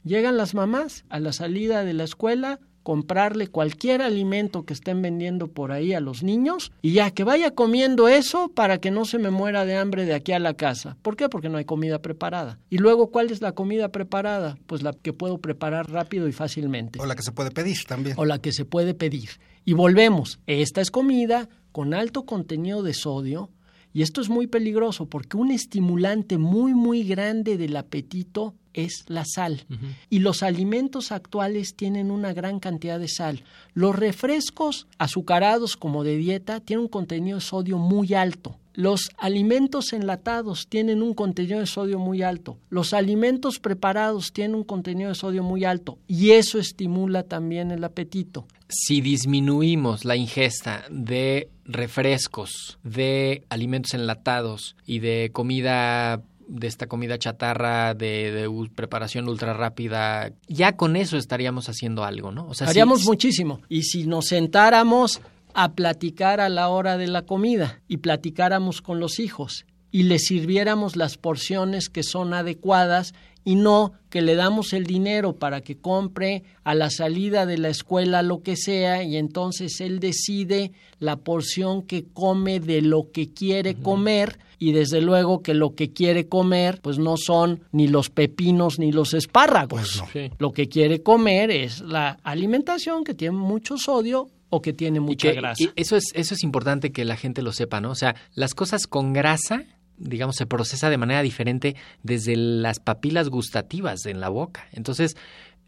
Llegan 0.05 0.37
las 0.37 0.55
mamás 0.55 1.05
a 1.09 1.19
la 1.19 1.33
salida 1.33 1.85
de 1.85 1.95
la 1.95 2.05
escuela, 2.05 2.61
comprarle 2.85 3.49
cualquier 3.49 4.03
alimento 4.03 4.64
que 4.64 4.75
estén 4.75 5.03
vendiendo 5.03 5.49
por 5.49 5.73
ahí 5.73 5.95
a 5.95 6.00
los 6.00 6.23
niños 6.23 6.71
y 6.83 6.93
ya 6.93 7.11
que 7.11 7.25
vaya 7.25 7.53
comiendo 7.53 8.07
eso 8.07 8.50
para 8.50 8.79
que 8.79 8.91
no 8.91 9.07
se 9.07 9.19
me 9.19 9.31
muera 9.31 9.64
de 9.64 9.76
hambre 9.76 10.05
de 10.05 10.14
aquí 10.14 10.33
a 10.33 10.38
la 10.38 10.55
casa. 10.55 10.97
¿Por 11.03 11.17
qué? 11.17 11.29
Porque 11.29 11.49
no 11.49 11.57
hay 11.57 11.64
comida 11.64 12.00
preparada. 12.03 12.59
Y 12.69 12.79
luego, 12.79 13.11
¿cuál 13.11 13.31
es 13.33 13.41
la 13.41 13.53
comida 13.53 13.88
preparada? 13.88 14.59
Pues 14.67 14.83
la 14.83 14.93
que 14.93 15.14
puedo 15.14 15.38
preparar 15.38 15.91
rápido 15.91 16.29
y 16.29 16.33
fácilmente. 16.33 17.00
O 17.00 17.07
la 17.07 17.17
que 17.17 17.23
se 17.23 17.33
puede 17.33 17.50
pedir 17.50 17.79
también. 17.88 18.17
O 18.19 18.26
la 18.26 18.38
que 18.38 18.53
se 18.53 18.67
puede 18.67 18.95
pedir. 18.95 19.31
Y 19.64 19.73
volvemos, 19.73 20.38
esta 20.47 20.83
es 20.83 20.91
comida 20.91 21.49
con 21.75 21.93
alto 21.93 22.25
contenido 22.25 22.85
de 22.85 22.95
sodio, 22.95 23.50
y 23.93 24.02
esto 24.02 24.21
es 24.21 24.28
muy 24.28 24.47
peligroso 24.47 25.07
porque 25.07 25.37
un 25.37 25.50
estimulante 25.50 26.38
muy, 26.38 26.73
muy 26.73 27.02
grande 27.02 27.57
del 27.59 27.76
apetito 27.76 28.54
es 28.75 29.04
la 29.07 29.25
sal. 29.25 29.64
Y 30.11 30.19
los 30.19 30.43
alimentos 30.43 31.12
actuales 31.12 31.75
tienen 31.75 32.11
una 32.11 32.33
gran 32.33 32.61
cantidad 32.61 32.99
de 33.00 33.09
sal. 33.09 33.43
Los 33.73 33.97
refrescos 33.97 34.87
azucarados 34.99 35.76
como 35.76 36.04
de 36.04 36.16
dieta 36.16 36.61
tienen 36.61 36.85
un 36.85 36.88
contenido 36.88 37.38
de 37.38 37.45
sodio 37.45 37.78
muy 37.78 38.14
alto. 38.14 38.59
Los 38.76 39.12
alimentos 39.19 39.93
enlatados 39.93 40.66
tienen 40.69 41.00
un 41.00 41.14
contenido 41.14 41.61
de 41.61 41.66
sodio 41.66 42.00
muy 42.00 42.23
alto. 42.23 42.59
Los 42.71 42.93
alimentos 42.93 43.61
preparados 43.61 44.33
tienen 44.33 44.57
un 44.57 44.64
contenido 44.64 45.11
de 45.11 45.14
sodio 45.14 45.45
muy 45.45 45.64
alto. 45.64 45.97
Y 46.09 46.33
eso 46.33 46.59
estimula 46.59 47.23
también 47.23 47.71
el 47.71 47.85
apetito. 47.85 48.49
Si 48.69 49.00
disminuimos 49.00 50.04
la 50.04 50.16
ingesta 50.16 50.85
de 50.90 51.50
refrescos, 51.64 52.78
de 52.83 53.45
alimentos 53.49 53.95
enlatados 53.95 54.75
y 54.85 54.99
de 54.99 55.31
comida 55.33 56.21
de 56.46 56.66
esta 56.66 56.86
comida 56.86 57.18
chatarra 57.18 57.94
de, 57.94 58.48
preparación 58.74 59.28
ultra 59.28 59.52
rápida, 59.52 60.32
ya 60.48 60.76
con 60.76 60.96
eso 60.96 61.16
estaríamos 61.16 61.68
haciendo 61.68 62.04
algo, 62.04 62.32
¿no? 62.32 62.46
O 62.46 62.54
sea, 62.54 62.68
Haríamos 62.68 63.04
muchísimo. 63.04 63.60
Y 63.68 63.82
si 63.82 64.06
nos 64.06 64.26
sentáramos 64.26 65.20
a 65.54 65.72
platicar 65.72 66.40
a 66.40 66.48
la 66.48 66.68
hora 66.68 66.96
de 66.96 67.06
la 67.06 67.22
comida 67.22 67.80
y 67.88 67.98
platicáramos 67.98 68.82
con 68.82 69.00
los 69.00 69.18
hijos 69.20 69.66
y 69.94 70.02
les 70.02 70.24
sirviéramos 70.24 70.96
las 70.96 71.16
porciones 71.16 71.88
que 71.88 72.02
son 72.02 72.34
adecuadas 72.34 73.14
y 73.44 73.54
no 73.54 73.92
que 74.10 74.22
le 74.22 74.34
damos 74.34 74.72
el 74.72 74.86
dinero 74.86 75.36
para 75.36 75.60
que 75.60 75.76
compre 75.76 76.42
a 76.64 76.74
la 76.74 76.90
salida 76.90 77.46
de 77.46 77.58
la 77.58 77.68
escuela 77.68 78.24
lo 78.24 78.42
que 78.42 78.56
sea 78.56 79.04
y 79.04 79.16
entonces 79.16 79.80
él 79.80 80.00
decide 80.00 80.72
la 80.98 81.14
porción 81.18 81.82
que 81.82 82.06
come 82.12 82.58
de 82.58 82.82
lo 82.82 83.12
que 83.12 83.32
quiere 83.32 83.76
comer 83.76 84.40
y 84.58 84.72
desde 84.72 85.00
luego 85.00 85.42
que 85.42 85.54
lo 85.54 85.76
que 85.76 85.92
quiere 85.92 86.26
comer 86.26 86.80
pues 86.82 86.98
no 86.98 87.16
son 87.16 87.60
ni 87.70 87.86
los 87.86 88.10
pepinos 88.10 88.80
ni 88.80 88.90
los 88.90 89.14
espárragos. 89.14 90.02
Pues 90.12 90.32
lo 90.40 90.50
que 90.50 90.68
quiere 90.68 91.04
comer 91.04 91.52
es 91.52 91.82
la 91.82 92.18
alimentación 92.24 93.04
que 93.04 93.14
tiene 93.14 93.36
mucho 93.36 93.78
sodio 93.78 94.26
o 94.50 94.60
que 94.60 94.72
tiene 94.72 94.98
mucha 94.98 95.32
grasa. 95.32 95.72
eso 95.76 95.96
es 95.96 96.10
eso 96.14 96.34
es 96.34 96.42
importante 96.42 96.90
que 96.90 97.04
la 97.04 97.16
gente 97.16 97.42
lo 97.42 97.52
sepa, 97.52 97.80
¿no? 97.80 97.90
O 97.90 97.94
sea, 97.94 98.16
las 98.34 98.54
cosas 98.54 98.86
con 98.88 99.12
grasa 99.12 99.64
digamos, 99.98 100.36
se 100.36 100.46
procesa 100.46 100.90
de 100.90 100.98
manera 100.98 101.22
diferente 101.22 101.76
desde 102.02 102.36
las 102.36 102.80
papilas 102.80 103.28
gustativas 103.28 104.06
en 104.06 104.20
la 104.20 104.28
boca. 104.28 104.66
Entonces, 104.72 105.16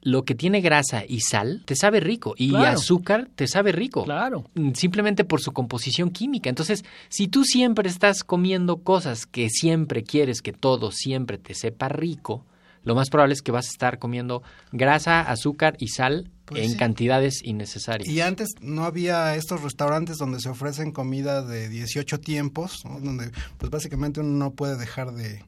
lo 0.03 0.25
que 0.25 0.35
tiene 0.35 0.61
grasa 0.61 1.05
y 1.07 1.21
sal 1.21 1.63
te 1.65 1.75
sabe 1.75 1.99
rico 1.99 2.35
y 2.37 2.55
azúcar 2.55 3.29
te 3.35 3.49
sabe 3.49 3.73
rico. 3.73 4.05
Claro. 4.05 4.45
Mm, 4.55 4.73
simplemente 4.73 5.25
por 5.25 5.41
su 5.41 5.53
composición 5.53 6.11
química. 6.11 6.49
Entonces, 6.49 6.85
si 7.09 7.27
tú 7.27 7.45
siempre 7.45 7.89
estás 7.89 8.23
comiendo 8.23 8.79
cosas 8.79 9.27
que 9.27 9.51
siempre 9.51 10.05
quieres 10.05 10.43
que 10.43 10.53
todo 10.53 10.93
siempre 10.93 11.39
te 11.39 11.55
sepa 11.55 11.89
rico, 11.89 12.45
lo 12.85 12.95
más 12.95 13.11
probable 13.11 13.35
es 13.35 13.43
que 13.43 13.51
vas 13.51 13.67
a 13.67 13.71
estar 13.71 13.99
comiendo 13.99 14.45
grasa, 14.71 15.23
azúcar 15.23 15.77
y 15.81 15.89
sal 15.89 16.31
pues 16.47 16.63
en 16.63 16.77
cantidades 16.77 17.43
innecesarias. 17.43 18.09
Y 18.09 18.21
antes 18.21 18.51
no 18.61 18.85
había 18.85 19.35
estos 19.35 19.63
restaurantes 19.63 20.19
donde 20.19 20.41
se 20.41 20.49
ofrecen 20.49 20.93
comida 20.93 21.43
de 21.43 21.69
18 21.69 22.21
tiempos, 22.21 22.83
donde 22.85 23.31
pues 23.59 23.71
básicamente 23.71 24.21
uno 24.21 24.31
no 24.31 24.51
puede 24.53 24.77
dejar 24.77 25.13
de, 25.13 25.45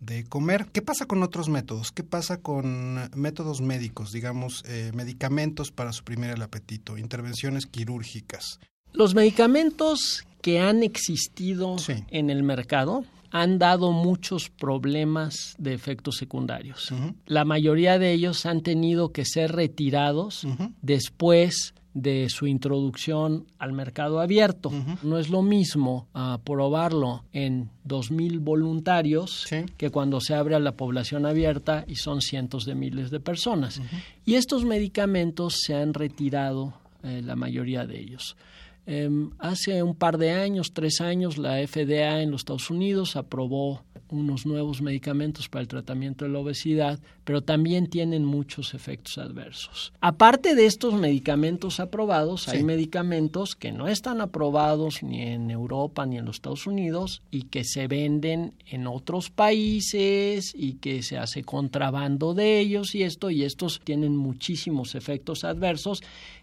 de 0.00 0.24
comer. 0.24 0.66
¿Qué 0.72 0.82
pasa 0.82 1.06
con 1.06 1.22
otros 1.22 1.48
métodos? 1.48 1.92
¿Qué 1.92 2.02
pasa 2.02 2.38
con 2.38 3.10
métodos 3.14 3.60
médicos, 3.60 4.12
digamos, 4.12 4.62
eh, 4.66 4.90
medicamentos 4.94 5.70
para 5.70 5.92
suprimir 5.92 6.30
el 6.30 6.42
apetito, 6.42 6.98
intervenciones 6.98 7.66
quirúrgicas? 7.66 8.60
Los 8.92 9.14
medicamentos 9.14 10.26
que 10.42 10.60
han 10.60 10.82
existido 10.82 11.76
en 12.10 12.30
el 12.30 12.42
mercado 12.42 13.04
han 13.32 13.58
dado 13.58 13.92
muchos 13.92 14.50
problemas 14.50 15.56
de 15.58 15.72
efectos 15.72 16.16
secundarios. 16.16 16.92
La 17.26 17.46
mayoría 17.46 17.98
de 17.98 18.12
ellos 18.12 18.44
han 18.44 18.60
tenido 18.60 19.10
que 19.10 19.24
ser 19.24 19.52
retirados 19.52 20.46
después 20.82 21.74
de 21.94 22.28
su 22.28 22.46
introducción 22.46 23.46
al 23.58 23.72
mercado 23.72 24.20
abierto. 24.20 24.70
No 25.02 25.18
es 25.18 25.30
lo 25.30 25.40
mismo 25.40 26.08
uh, 26.14 26.38
probarlo 26.44 27.24
en 27.32 27.70
2.000 27.86 28.38
voluntarios 28.40 29.46
que 29.78 29.90
cuando 29.90 30.20
se 30.20 30.34
abre 30.34 30.54
a 30.54 30.60
la 30.60 30.72
población 30.72 31.24
abierta 31.24 31.84
y 31.88 31.96
son 31.96 32.20
cientos 32.20 32.66
de 32.66 32.74
miles 32.74 33.10
de 33.10 33.20
personas. 33.20 33.80
Y 34.26 34.34
estos 34.34 34.66
medicamentos 34.66 35.56
se 35.64 35.74
han 35.74 35.94
retirado, 35.94 36.74
eh, 37.02 37.22
la 37.24 37.34
mayoría 37.34 37.86
de 37.86 37.98
ellos. 37.98 38.36
Em, 38.84 39.30
hace 39.38 39.82
un 39.82 39.94
par 39.94 40.18
de 40.18 40.32
años, 40.32 40.72
tres 40.72 41.00
años, 41.00 41.38
la 41.38 41.58
FDA 41.66 42.20
en 42.22 42.30
los 42.30 42.40
Estados 42.40 42.70
Unidos 42.70 43.16
aprobó 43.16 43.82
unos 44.12 44.44
nuevos 44.44 44.82
medicamentos 44.82 45.48
para 45.48 45.62
el 45.62 45.68
tratamiento 45.68 46.24
de 46.24 46.30
la 46.30 46.38
obesidad, 46.38 47.00
pero 47.24 47.40
también 47.42 47.86
tienen 47.86 48.24
muchos 48.24 48.74
efectos 48.74 49.18
adversos. 49.18 49.92
Aparte 50.00 50.54
de 50.54 50.66
estos 50.66 50.94
medicamentos 50.94 51.80
aprobados, 51.80 52.48
hay 52.48 52.62
medicamentos 52.62 53.56
que 53.56 53.72
no 53.72 53.88
están 53.88 54.20
aprobados 54.20 55.02
ni 55.02 55.22
en 55.22 55.50
Europa 55.50 56.04
ni 56.04 56.18
en 56.18 56.26
los 56.26 56.36
Estados 56.36 56.66
Unidos 56.66 57.22
y 57.30 57.44
que 57.44 57.64
se 57.64 57.86
venden 57.88 58.54
en 58.66 58.86
otros 58.86 59.30
países 59.30 60.52
y 60.54 60.74
que 60.74 61.02
se 61.02 61.16
hace 61.16 61.42
contrabando 61.42 62.34
de 62.34 62.60
ellos 62.60 62.94
y 62.94 63.04
esto 63.04 63.30
y 63.30 63.44
estos 63.44 63.80
tienen 63.82 64.16
muchísimos 64.16 64.94
efectos 64.94 65.44
adversos 65.44 66.02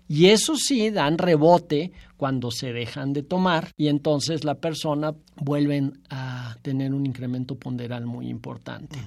y 0.10 0.26
eso 0.26 0.56
sí 0.58 0.90
dan 0.90 1.18
rebote 1.20 1.94
cuando 2.18 2.52
se 2.52 2.74
dejan 2.74 3.14
de 3.14 3.24
tomar 3.24 3.72
y 3.78 3.88
entonces 3.88 4.44
la 4.44 4.56
persona 4.56 5.14
vuelven 5.38 6.02
a 6.10 6.58
tener 6.64 6.94
un 6.94 7.06
incremento 7.06 7.56
ponderal 7.56 8.06
muy 8.08 8.28
importante. 8.28 8.98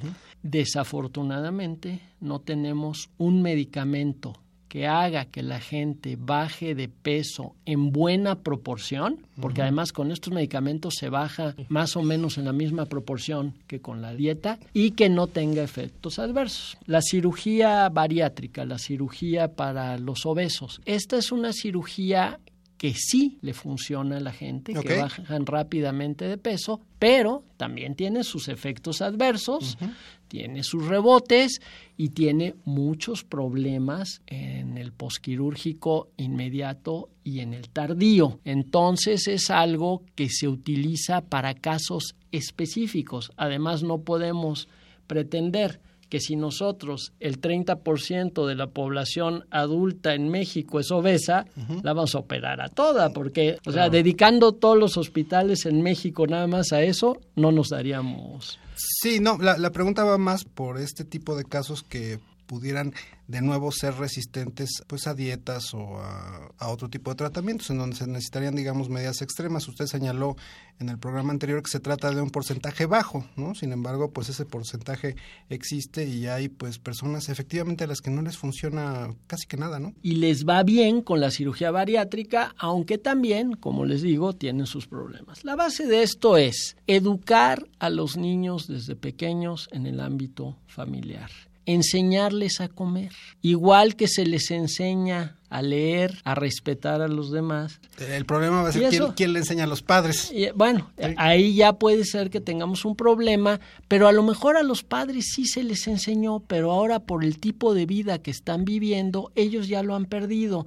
Desafortunadamente 0.43 2.01
no 2.21 2.41
tenemos 2.41 3.11
un 3.19 3.43
medicamento 3.43 4.42
que 4.73 4.87
haga 4.87 5.27
que 5.27 5.43
la 5.43 5.61
gente 5.61 6.17
baje 6.19 6.75
de 6.75 6.89
peso 6.89 7.55
en 7.67 7.93
buena 7.93 8.37
proporción, 8.37 9.19
porque 9.39 9.61
además 9.61 9.93
con 9.93 10.11
estos 10.11 10.33
medicamentos 10.33 10.95
se 10.99 11.11
baja 11.11 11.55
más 11.69 11.95
o 11.95 12.03
menos 12.03 12.39
en 12.39 12.47
la 12.47 12.55
misma 12.55 12.87
proporción 12.87 13.53
que 13.67 13.83
con 13.83 14.01
la 14.01 14.15
dieta 14.15 14.59
y 14.73 14.93
que 14.93 15.11
no 15.11 15.27
tenga 15.27 15.63
efectos 15.63 16.19
adversos. 16.19 16.79
La 16.87 17.03
cirugía 17.03 17.87
bariátrica, 17.91 18.65
la 18.65 18.79
cirugía 18.79 19.49
para 19.49 19.99
los 19.99 20.25
obesos, 20.25 20.81
esta 20.87 21.19
es 21.19 21.33
una 21.33 21.53
cirugía 21.53 22.41
que 22.83 22.95
sí 22.95 23.39
le 23.43 23.55
funciona 23.55 24.17
a 24.17 24.21
la 24.21 24.33
gente, 24.33 24.75
que 24.75 24.97
bajan 24.97 25.47
rápidamente 25.47 26.25
de 26.25 26.37
peso, 26.37 26.81
pero 26.99 27.45
también 27.57 27.95
tiene 27.95 28.25
sus 28.25 28.49
efectos 28.49 29.03
adversos, 29.03 29.79
tiene 30.27 30.65
sus 30.65 30.89
rebotes 30.89 31.61
y 31.97 32.09
tiene 32.09 32.57
muchos 32.65 33.23
problemas 33.23 34.21
en 34.27 34.79
el 34.79 34.91
posquirúrgico 34.91 36.09
inmediato 36.17 37.09
y 37.23 37.39
en 37.39 37.55
el 37.55 37.69
tardío. 37.69 38.41
Entonces 38.45 39.29
es 39.29 39.51
algo 39.51 40.03
que 40.17 40.29
se 40.29 40.49
utiliza 40.49 41.21
para 41.21 41.55
casos 41.55 42.17
específicos. 42.33 43.31
Además 43.37 43.85
no 43.85 44.01
podemos 44.01 44.67
pretender 45.07 45.79
que 46.13 46.21
si 46.21 46.37
nosotros 46.37 47.15
el 47.21 47.41
30% 47.41 48.47
de 48.47 48.55
la 48.55 48.67
población 48.67 49.47
adulta 49.51 50.13
en 50.13 50.29
México 50.29 50.79
es 50.79 50.91
obesa, 50.91 51.47
la 51.83 51.95
vamos 51.95 52.15
a 52.15 52.19
operar 52.19 52.61
a 52.61 52.69
toda, 52.69 53.15
porque, 53.15 53.57
o 53.65 53.73
sea, 53.73 53.89
dedicando 53.89 54.53
todos 54.53 54.77
los 54.77 54.99
hospitales 54.99 55.65
en 55.65 55.81
México 55.81 56.27
nada 56.27 56.47
más 56.47 56.75
a 56.75 56.83
eso, 56.83 57.17
no 57.35 57.51
nos 57.51 57.71
daríamos. 57.71 58.59
Sí, 58.75 59.21
no, 59.21 59.39
la, 59.39 59.57
la 59.57 59.73
pregunta 59.73 60.05
va 60.05 60.19
más 60.19 60.45
por 60.45 60.77
este 60.77 61.07
tipo 61.07 61.35
de 61.35 61.45
casos 61.45 61.83
que 61.83 62.19
pudieran 62.53 62.93
de 63.29 63.41
nuevo 63.41 63.73
ser 63.73 63.95
resistentes 63.95 64.83
pues 64.87 65.07
a 65.07 65.15
dietas 65.15 65.73
o 65.73 65.97
a, 65.97 66.69
otro 66.69 66.91
tipo 66.91 67.09
de 67.09 67.17
tratamientos 67.17 67.71
en 67.71 67.79
donde 67.79 67.97
se 67.97 68.07
necesitarían 68.07 68.55
digamos 68.55 68.91
medidas 68.91 69.23
extremas. 69.23 69.67
Usted 69.69 69.87
señaló 69.87 70.37
en 70.79 70.91
el 70.91 70.99
programa 70.99 71.33
anterior 71.33 71.63
que 71.63 71.71
se 71.71 71.81
trata 71.81 72.11
de 72.11 72.21
un 72.21 72.29
porcentaje 72.29 72.85
bajo, 72.85 73.25
¿no? 73.37 73.55
Sin 73.55 73.73
embargo, 73.73 74.11
pues 74.11 74.29
ese 74.29 74.45
porcentaje 74.45 75.17
existe 75.49 76.07
y 76.07 76.27
hay 76.27 76.51
pues 76.51 76.79
personas 76.79 77.31
efectivamente 77.31 77.85
a 77.85 77.87
las 77.87 78.03
que 78.03 78.11
no 78.11 78.21
les 78.21 78.37
funciona 78.37 79.15
casi 79.29 79.47
que 79.47 79.57
nada, 79.57 79.81
¿no? 79.81 79.95
Y 80.03 80.17
les 80.17 80.47
va 80.47 80.63
bien 80.63 81.01
con 81.01 81.21
la 81.21 81.31
cirugía 81.31 81.71
bariátrica, 81.71 82.55
aunque 82.59 82.99
también, 82.99 83.55
como 83.55 83.87
les 83.87 84.03
digo, 84.03 84.35
tienen 84.35 84.67
sus 84.67 84.87
problemas. 84.87 85.43
La 85.43 85.57
base 85.57 85.87
de 85.87 86.03
esto 86.03 86.37
es 86.37 86.77
educar 86.87 87.67
a 87.79 87.89
los 87.89 88.19
niños 88.19 88.67
desde 88.67 88.95
pequeños 88.95 89.71
en 89.73 89.87
el 89.87 90.01
ámbito 90.01 90.59
familiar 90.67 91.31
enseñarles 91.67 92.61
a 92.61 92.69
comer, 92.69 93.13
igual 93.41 93.97
que 93.97 94.09
se 94.09 94.25
les 94.27 94.51
enseña 94.51 95.37
a 95.53 95.61
leer, 95.61 96.19
a 96.25 96.35
respetar 96.35 97.03
a 97.03 97.09
los 97.09 97.31
demás. 97.31 97.79
El 97.99 98.25
problema 98.25 98.63
va 98.63 98.71
a 98.71 98.73
ser 98.73 98.89
quién, 98.89 99.13
quién, 99.13 99.33
le 99.35 99.41
enseña 99.41 99.65
a 99.65 99.67
los 99.67 99.83
padres. 99.83 100.33
Y, 100.35 100.49
bueno, 100.55 100.91
ahí 101.19 101.55
ya 101.55 101.75
puede 101.75 102.05
ser 102.07 102.31
que 102.31 102.41
tengamos 102.41 102.87
un 102.87 102.97
problema, 102.97 103.61
pero 103.87 104.09
a 104.09 104.13
lo 104.13 104.23
mejor 104.23 104.57
a 104.57 104.63
los 104.63 104.83
padres 104.83 105.27
sí 105.35 105.45
se 105.45 105.63
les 105.63 105.87
enseñó, 105.87 106.41
pero 106.41 106.73
ahora 106.73 107.01
por 107.01 107.23
el 107.23 107.39
tipo 107.39 107.75
de 107.75 107.85
vida 107.85 108.19
que 108.19 108.31
están 108.31 108.65
viviendo, 108.65 109.31
ellos 109.35 109.69
ya 109.69 109.83
lo 109.83 109.95
han 109.95 110.07
perdido 110.07 110.65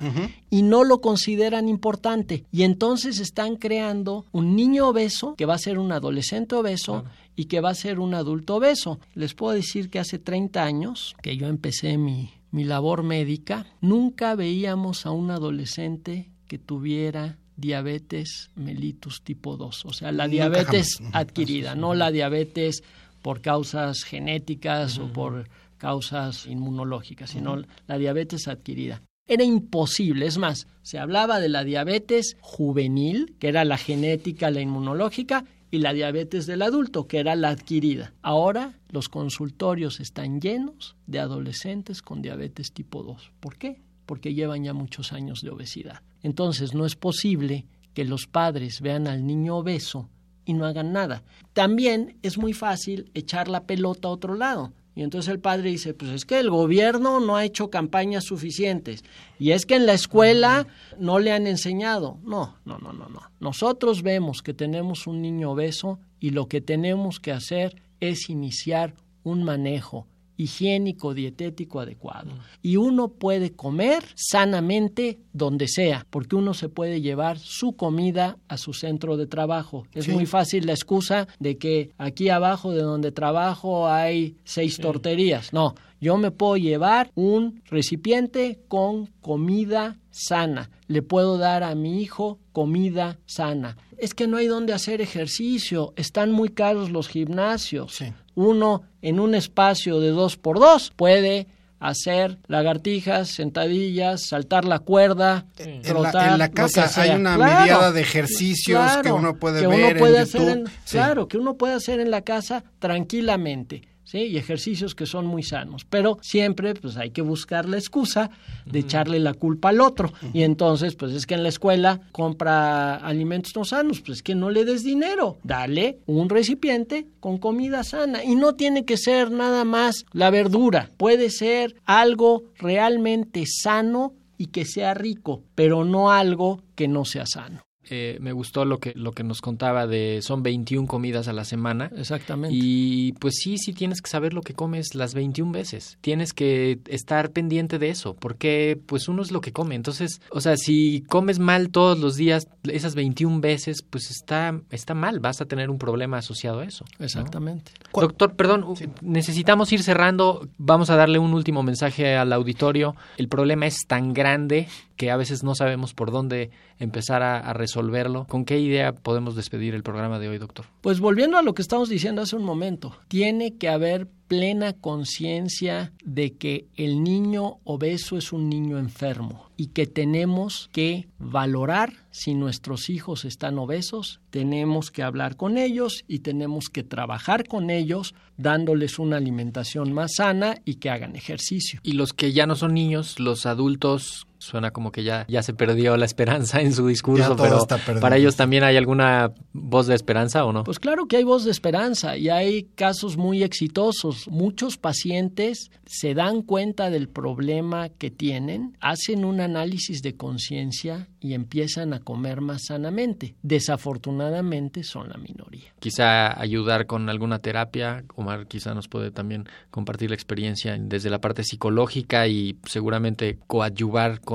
y 0.52 0.62
no 0.62 0.84
lo 0.84 1.02
consideran 1.02 1.68
importante. 1.68 2.44
Y 2.52 2.62
entonces 2.62 3.20
están 3.20 3.56
creando 3.56 4.26
un 4.32 4.56
niño 4.56 4.88
obeso 4.88 5.34
que 5.36 5.46
va 5.46 5.56
a 5.56 5.60
ser 5.60 5.80
un 5.80 5.92
adolescente 5.92 6.54
obeso 6.54 7.06
y 7.36 7.46
que 7.46 7.60
va 7.60 7.72
a 7.72 7.76
ser 7.76 8.00
un 8.00 8.14
adulto 8.14 8.58
obeso. 8.58 9.00
Les 9.16 9.34
puedo 9.34 9.56
decir 9.56 9.90
que 9.90 9.98
hace 9.98 10.20
30 10.20 10.64
años 10.64 11.16
que 11.24 11.36
yo 11.38 11.48
empecé 11.48 11.98
mi, 11.98 12.32
mi 12.56 12.64
labor 12.64 13.04
médica, 13.04 13.66
nunca 13.82 14.34
veíamos 14.34 15.06
a 15.06 15.12
un 15.12 15.30
adolescente 15.30 16.30
que 16.48 16.58
tuviera 16.58 17.38
diabetes 17.58 18.50
mellitus 18.56 19.24
tipo 19.24 19.58
2, 19.58 19.86
o 19.86 19.92
sea, 19.92 20.14
la 20.14 20.30
diabetes 20.30 21.02
adquirida, 21.12 21.76
no 21.76 21.96
la 21.96 22.12
diabetes 22.12 22.82
por 23.22 23.42
causas 23.42 24.04
genéticas 24.04 25.00
o 25.00 25.12
por 25.12 25.50
causas 25.78 26.46
inmunológicas, 26.46 27.32
sino 27.32 27.62
la 27.88 27.98
diabetes 27.98 28.48
adquirida. 28.48 29.02
Era 29.28 29.44
imposible, 29.44 30.26
es 30.26 30.38
más, 30.38 30.68
se 30.82 30.98
hablaba 30.98 31.42
de 31.42 31.50
la 31.50 31.66
diabetes 31.66 32.38
juvenil, 32.40 33.36
que 33.38 33.50
era 33.50 33.66
la 33.66 33.78
genética, 33.78 34.50
la 34.50 34.62
inmunológica, 34.62 35.44
y 35.76 35.80
la 35.80 35.92
diabetes 35.92 36.46
del 36.46 36.62
adulto, 36.62 37.06
que 37.06 37.20
era 37.20 37.36
la 37.36 37.50
adquirida. 37.50 38.14
Ahora 38.22 38.80
los 38.90 39.10
consultorios 39.10 40.00
están 40.00 40.40
llenos 40.40 40.96
de 41.06 41.20
adolescentes 41.20 42.02
con 42.02 42.22
diabetes 42.22 42.72
tipo 42.72 43.04
2. 43.04 43.34
¿Por 43.42 43.58
qué? 43.58 43.82
Porque 44.06 44.34
llevan 44.34 44.64
ya 44.64 44.74
muchos 44.74 45.12
años 45.12 45.42
de 45.42 45.50
obesidad. 45.50 46.02
Entonces 46.24 46.74
no 46.74 46.86
es 46.86 46.96
posible 46.96 47.66
que 47.94 48.06
los 48.06 48.26
padres 48.26 48.80
vean 48.80 49.06
al 49.08 49.28
niño 49.28 49.58
obeso 49.58 50.10
y 50.46 50.54
no 50.54 50.66
hagan 50.66 50.94
nada. 50.94 51.24
También 51.52 52.20
es 52.22 52.38
muy 52.38 52.54
fácil 52.54 53.12
echar 53.14 53.50
la 53.50 53.66
pelota 53.66 54.08
a 54.08 54.12
otro 54.12 54.36
lado. 54.36 54.72
Y 54.96 55.04
entonces 55.04 55.30
el 55.32 55.40
padre 55.40 55.72
dice, 55.72 55.94
pues 55.94 56.12
es 56.12 56.26
que 56.26 56.40
el 56.40 56.50
gobierno 56.50 57.20
no 57.20 57.36
ha 57.36 57.44
hecho 57.44 57.70
campañas 57.70 58.24
suficientes 58.24 59.04
y 59.38 59.52
es 59.52 59.66
que 59.66 59.76
en 59.76 59.86
la 59.86 59.94
escuela 59.94 60.68
no 60.98 61.20
le 61.20 61.34
han 61.34 61.48
enseñado. 61.48 62.18
No, 62.24 62.56
no, 62.64 62.78
no, 62.78 62.94
no, 62.94 63.10
no. 63.10 63.22
Nosotros 63.42 64.04
vemos 64.04 64.42
que 64.42 64.54
tenemos 64.54 65.06
un 65.06 65.22
niño 65.22 65.52
obeso 65.52 66.00
y 66.22 66.30
lo 66.30 66.48
que 66.48 66.62
tenemos 66.62 67.20
que 67.20 67.34
hacer 67.34 67.82
es 68.00 68.30
iniciar 68.30 68.96
un 69.24 69.44
manejo 69.44 70.08
higiénico, 70.38 71.14
dietético 71.14 71.80
adecuado. 71.80 72.32
Y 72.62 72.78
uno 72.78 73.10
puede 73.10 73.52
comer 73.52 74.04
sanamente 74.16 75.20
donde 75.34 75.68
sea, 75.68 76.06
porque 76.10 76.36
uno 76.36 76.54
se 76.54 76.70
puede 76.70 77.02
llevar 77.02 77.40
su 77.40 77.74
comida 77.76 78.38
a 78.48 78.58
su 78.58 78.74
centro 78.74 79.18
de 79.18 79.28
trabajo. 79.28 79.86
Es 79.94 80.08
muy 80.08 80.26
fácil 80.26 80.66
la 80.66 80.74
excusa 80.74 81.28
de 81.40 81.58
que 81.58 81.92
aquí 81.98 82.30
abajo 82.30 82.72
de 82.72 82.82
donde 82.82 83.12
trabajo 83.12 83.88
hay 83.88 84.38
seis 84.44 84.78
torterías. 84.78 85.54
No, 85.54 85.76
yo 86.00 86.18
me 86.18 86.32
puedo 86.32 86.58
llevar 86.58 87.12
un 87.16 87.62
recipiente 87.66 88.60
con 88.68 89.08
comida 89.22 89.98
sana. 90.12 90.70
Le 90.88 91.02
puedo 91.02 91.38
dar 91.38 91.64
a 91.64 91.76
mi 91.76 92.02
hijo 92.02 92.40
comida 92.52 93.18
sana. 93.26 93.78
Es 93.98 94.14
que 94.14 94.28
no 94.28 94.38
hay 94.38 94.48
donde 94.48 94.74
hacer 94.74 95.02
ejercicio, 95.02 95.94
están 95.96 96.32
muy 96.32 96.50
caros 96.50 96.90
los 96.92 97.08
gimnasios. 97.08 98.04
Uno 98.36 98.84
en 99.02 99.20
un 99.20 99.34
espacio 99.36 100.00
de 100.00 100.10
dos 100.10 100.38
por 100.38 100.60
dos. 100.60 100.92
Puede 100.96 101.48
hacer 101.80 102.38
lagartijas, 102.48 103.30
sentadillas, 103.30 104.28
saltar 104.28 104.66
la 104.66 104.80
cuerda, 104.80 105.46
trotar, 105.84 106.34
en 106.34 106.40
la, 106.40 106.50
casa 106.50 106.90
hay 107.02 107.12
una 107.12 107.36
claro, 107.36 107.92
de 107.92 108.02
ejercicios 108.02 108.98
que 109.04 109.12
uno 109.12 109.36
puede 109.38 109.68
ver 109.68 109.98
en 109.98 110.16
hacer 110.18 110.64
Claro, 110.90 111.28
que 111.28 111.38
uno 111.38 111.56
puede 111.56 111.76
hacer 111.76 112.00
en 112.00 112.12
la 112.12 112.22
casa 112.22 112.64
tranquilamente. 112.80 113.84
¿Sí? 114.06 114.20
y 114.20 114.38
ejercicios 114.38 114.96
que 114.96 115.06
son 115.06 115.26
muy 115.26 115.44
sanos. 115.44 115.86
Pero 115.90 116.18
siempre 116.22 116.74
pues 116.74 116.96
hay 116.96 117.10
que 117.12 117.22
buscar 117.22 117.68
la 117.68 117.78
excusa 117.78 118.30
de 118.66 118.80
echarle 118.80 119.20
la 119.20 119.34
culpa 119.34 119.70
al 119.70 119.82
otro. 119.82 120.14
Y 120.34 120.44
entonces, 120.44 120.96
pues 120.96 121.12
es 121.12 121.26
que 121.26 121.34
en 121.34 121.44
la 121.44 121.50
escuela 121.50 122.00
compra 122.12 122.96
alimentos 122.96 123.56
no 123.56 123.66
sanos, 123.66 124.02
pues 124.02 124.20
es 124.20 124.24
que 124.24 124.36
no 124.36 124.50
le 124.50 124.64
des 124.64 124.84
dinero, 124.84 125.38
dale 125.44 126.00
un 126.06 126.30
recipiente 126.30 127.08
con 127.20 127.38
comida 127.38 127.84
sana. 127.84 128.24
Y 128.24 128.36
no 128.36 128.56
tiene 128.56 128.86
que 128.86 128.98
ser 128.98 129.32
nada 129.32 129.66
más 129.66 130.06
la 130.14 130.30
verdura, 130.30 130.90
puede 130.98 131.30
ser 131.30 131.76
algo 131.86 132.44
realmente 132.58 133.44
sano 133.46 134.14
y 134.38 134.48
que 134.48 134.66
sea 134.66 134.94
rico, 134.94 135.44
pero 135.56 135.86
no 135.86 136.12
algo 136.12 136.62
que 136.76 136.88
no 136.88 137.06
sea 137.06 137.26
sano. 137.26 137.65
Eh, 137.90 138.18
me 138.22 138.32
gustó 138.32 138.66
lo 138.66 138.80
que, 138.80 138.94
lo 138.96 139.12
que 139.12 139.24
nos 139.24 139.42
contaba 139.42 139.88
de 139.88 140.20
son 140.22 140.44
21 140.44 140.88
comidas 140.88 141.28
a 141.28 141.34
la 141.34 141.46
semana. 141.46 141.92
Exactamente. 141.96 142.56
Y 142.56 143.14
pues 143.14 143.36
sí, 143.42 143.58
sí 143.58 143.74
tienes 143.74 144.02
que 144.02 144.10
saber 144.10 144.34
lo 144.34 144.42
que 144.42 144.54
comes 144.54 144.96
las 144.96 145.14
21 145.14 145.52
veces. 145.52 145.98
Tienes 146.02 146.34
que 146.34 146.80
estar 146.88 147.32
pendiente 147.32 147.80
de 147.80 147.90
eso, 147.90 148.16
porque 148.16 148.80
pues 148.86 149.08
uno 149.08 149.22
es 149.22 149.32
lo 149.32 149.42
que 149.42 149.52
come. 149.52 149.76
Entonces, 149.76 150.22
o 150.32 150.42
sea, 150.42 150.58
si 150.58 151.04
comes 151.08 151.40
mal 151.40 151.70
todos 151.70 152.00
los 152.00 152.16
días, 152.16 152.48
esas 152.64 152.96
21 152.96 153.40
veces, 153.40 153.84
pues 153.84 154.10
está, 154.10 154.60
está 154.72 154.94
mal, 154.94 155.20
vas 155.20 155.42
a 155.42 155.46
tener 155.46 155.70
un 155.70 155.78
problema 155.78 156.18
asociado 156.18 156.62
a 156.62 156.66
eso. 156.66 156.86
Exactamente. 157.00 157.72
Doctor, 157.94 158.36
perdón, 158.36 158.66
necesitamos 159.02 159.72
ir 159.72 159.84
cerrando. 159.84 160.48
Vamos 160.58 160.90
a 160.90 160.96
darle 160.96 161.20
un 161.20 161.34
último 161.34 161.64
mensaje 161.64 162.16
al 162.16 162.34
auditorio. 162.34 162.96
El 163.18 163.28
problema 163.28 163.68
es 163.68 163.86
tan 163.88 164.14
grande 164.14 164.68
que 164.96 165.12
a 165.12 165.18
veces 165.18 165.44
no 165.44 165.56
sabemos 165.56 165.94
por 165.94 166.12
dónde 166.12 166.52
empezar 166.80 167.24
a, 167.24 167.54
resolverlo. 167.54 168.26
¿Con 168.28 168.46
qué 168.46 168.60
idea 168.60 168.94
podemos 168.94 169.36
despedir 169.36 169.76
el 169.76 169.84
programa 169.84 170.20
de 170.20 170.30
hoy, 170.30 170.38
doctor? 170.38 170.66
Pues 170.82 171.00
volviendo 171.00 171.38
a 171.38 171.42
lo 171.42 171.54
que 171.54 171.62
estamos 171.62 171.90
diciendo 171.90 172.22
hace 172.22 172.36
un 172.36 172.44
momento, 172.44 172.98
tiene 173.08 173.56
que 173.56 173.70
haber 173.70 174.08
plena 174.28 174.74
conciencia 174.74 175.94
de 176.04 176.34
que 176.34 176.68
el 176.76 177.04
niño 177.04 177.60
obeso 177.64 178.18
es 178.18 178.34
un 178.34 178.50
niño 178.50 178.80
enfermo 178.80 179.50
y 179.58 179.68
que 179.68 179.86
tenemos 179.86 180.70
que 180.72 181.08
valorar 181.20 181.94
si 182.12 182.34
nuestros 182.34 182.90
hijos 182.90 183.24
están 183.24 183.58
obesos, 183.58 184.20
tenemos 184.30 184.92
que 184.92 185.04
hablar 185.04 185.38
con 185.38 185.58
ellos 185.58 186.04
y 186.08 186.20
tenemos 186.20 186.70
que 186.70 186.84
trabajar 186.84 187.48
con 187.48 187.70
ellos 187.70 188.16
dándoles 188.38 189.00
una 189.00 189.18
alimentación 189.18 189.94
más 189.94 190.16
sana 190.16 190.56
y 190.66 190.76
que 190.76 190.90
hagan 190.90 191.16
ejercicio. 191.16 191.80
Y 191.84 191.94
los 191.94 192.14
que 192.14 192.34
ya 192.34 192.48
no 192.48 192.56
son 192.56 192.74
niños, 192.74 193.20
los 193.20 193.46
adultos 193.46 194.28
suena 194.46 194.72
como 194.72 194.92
que 194.92 195.04
ya, 195.04 195.26
ya 195.28 195.44
se 195.44 195.54
perdió 195.54 195.98
la 195.98 196.06
esperanza 196.06 196.62
en 196.62 196.74
su 196.74 196.88
discurso, 196.88 197.36
pero 197.36 197.66
para 198.00 198.18
ellos 198.18 198.36
también 198.36 198.64
hay 198.64 198.78
alguna 198.78 199.32
voz 199.54 199.88
de 199.88 199.96
esperanza 199.96 200.46
o 200.46 200.54
no? 200.54 200.64
Pues 200.64 200.80
claro 200.80 201.08
que 201.08 201.18
hay 201.18 201.24
voz 201.24 201.44
de 201.44 201.52
esperanza 201.52 202.18
y 202.18 202.30
hay 202.30 202.64
casos 202.76 203.18
muy 203.18 203.44
exitosos. 203.44 204.28
Muchos 204.28 204.78
pacientes 204.78 205.72
se 205.86 206.14
dan 206.14 206.42
cuenta 206.42 206.90
del 206.90 207.10
problema 207.10 207.90
que 207.90 208.12
tienen, 208.12 208.78
hacen 208.80 209.26
un 209.26 209.42
análisis 209.42 210.02
de 210.02 210.16
conciencia 210.16 211.08
y 211.20 211.34
empiezan 211.34 211.94
a 211.94 212.00
comer 212.00 212.42
más 212.42 212.66
sanamente. 212.66 213.36
Desafortunadamente 213.42 214.84
son 214.84 215.10
la 215.10 215.18
minoría. 215.18 215.74
Quizá 215.80 216.40
ayudar 216.40 216.86
con 216.86 217.10
alguna 217.10 217.40
terapia, 217.40 218.04
Omar 218.16 218.48
quizá 218.48 218.74
nos 218.74 218.88
puede 218.88 219.12
también 219.12 219.48
compartir 219.72 220.10
la 220.10 220.16
experiencia 220.16 220.78
desde 220.80 221.10
la 221.10 221.22
parte 221.22 221.44
psicológica 221.44 222.28
y 222.28 222.58
seguramente 222.66 223.40
coadyuvar 223.48 224.22
con 224.22 224.35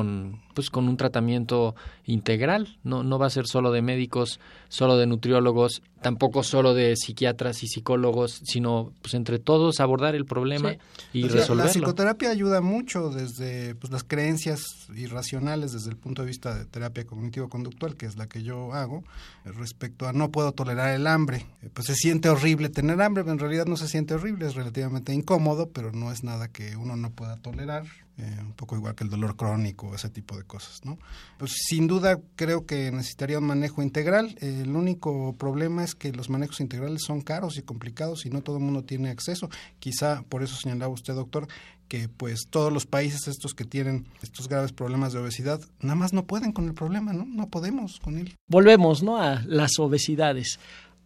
pues 0.55 0.71
con 0.71 0.89
un 0.89 0.97
tratamiento 0.97 1.75
integral, 2.05 2.79
no, 2.83 3.03
no 3.03 3.19
va 3.19 3.27
a 3.27 3.31
ser 3.31 3.47
solo 3.47 3.71
de 3.71 3.83
médicos, 3.83 4.41
solo 4.69 4.97
de 4.97 5.07
nutriólogos, 5.07 5.83
tampoco 6.03 6.43
solo 6.43 6.75
de 6.75 6.97
psiquiatras 6.97 7.63
y 7.63 7.69
psicólogos, 7.69 8.41
sino 8.45 8.93
pues 9.03 9.15
entre 9.15 9.39
todos 9.39 9.81
abordar 9.81 10.15
el 10.15 10.25
problema 10.25 10.77
y 11.13 11.29
resolverlo. 11.29 11.65
La 11.65 11.71
psicoterapia 11.71 12.31
ayuda 12.31 12.61
mucho 12.61 13.11
desde 13.11 13.75
pues, 13.75 13.93
las 13.93 14.05
creencias 14.05 14.61
irracionales 14.95 15.73
desde 15.73 15.91
el 15.91 15.97
punto 15.97 16.23
de 16.23 16.29
vista 16.29 16.55
de 16.55 16.65
terapia 16.65 17.07
cognitivo-conductual, 17.07 17.97
que 17.97 18.07
es 18.07 18.17
la 18.17 18.27
que 18.27 18.43
yo 18.43 18.73
hago, 18.73 19.05
respecto 19.45 20.09
a 20.09 20.13
no 20.13 20.31
puedo 20.31 20.53
tolerar 20.53 20.95
el 20.95 21.07
hambre. 21.07 21.47
Eh, 21.63 21.71
pues 21.73 21.87
se 21.87 21.95
siente 21.95 22.29
horrible 22.29 22.69
tener 22.69 23.01
hambre, 23.01 23.23
pero 23.23 23.33
en 23.33 23.39
realidad 23.39 23.67
no 23.67 23.77
se 23.77 23.89
siente 23.89 24.15
horrible, 24.15 24.47
es 24.47 24.55
relativamente 24.55 25.13
incómodo, 25.13 25.69
pero 25.71 25.93
no 25.93 26.13
es 26.13 26.25
nada 26.25 26.49
que 26.49 26.77
uno 26.77 26.97
no 26.97 27.11
pueda 27.11 27.37
tolerar. 27.37 27.85
Eh, 28.21 28.37
un 28.41 28.53
poco 28.53 28.77
igual 28.77 28.95
que 28.95 29.05
el 29.05 29.09
dolor 29.09 29.35
crónico, 29.35 29.95
ese 29.95 30.11
tipo 30.11 30.37
de 30.37 30.45
cosas, 30.45 30.85
¿no? 30.85 30.99
Pues 31.39 31.53
sin 31.69 31.87
duda 31.87 32.21
creo 32.37 32.67
que 32.67 32.91
necesitaría 32.91 33.39
un 33.39 33.47
manejo 33.47 33.83
integral. 33.83 34.37
el 34.41 34.77
único 34.77 35.35
problema 35.39 35.85
es 35.85 35.95
que 35.95 36.13
los 36.13 36.29
manejos 36.29 36.61
integrales 36.61 37.03
son 37.03 37.23
caros 37.23 37.57
y 37.57 37.63
complicados 37.63 38.27
y 38.27 38.31
no 38.31 38.43
todo 38.43 38.59
el 38.59 38.63
mundo 38.63 38.85
tiene 38.85 39.09
acceso. 39.09 39.49
Quizá 39.79 40.23
por 40.29 40.43
eso 40.43 40.57
señalaba 40.57 40.93
usted, 40.93 41.15
doctor, 41.15 41.49
que 41.89 42.09
pues 42.09 42.47
todos 42.51 42.71
los 42.71 42.85
países 42.85 43.27
estos 43.27 43.55
que 43.55 43.65
tienen 43.65 44.07
estos 44.23 44.49
graves 44.49 44.73
problemas 44.73 45.15
de 45.15 45.21
obesidad 45.21 45.61
nada 45.81 45.95
más 45.95 46.13
no 46.13 46.27
pueden 46.27 46.53
con 46.53 46.67
el 46.67 46.75
problema, 46.75 47.15
¿no? 47.15 47.25
No 47.25 47.49
podemos 47.49 48.01
con 48.01 48.19
él. 48.19 48.37
Volvemos, 48.49 49.03
¿no? 49.03 49.17
A 49.17 49.43
las 49.47 49.79
obesidades 49.79 50.59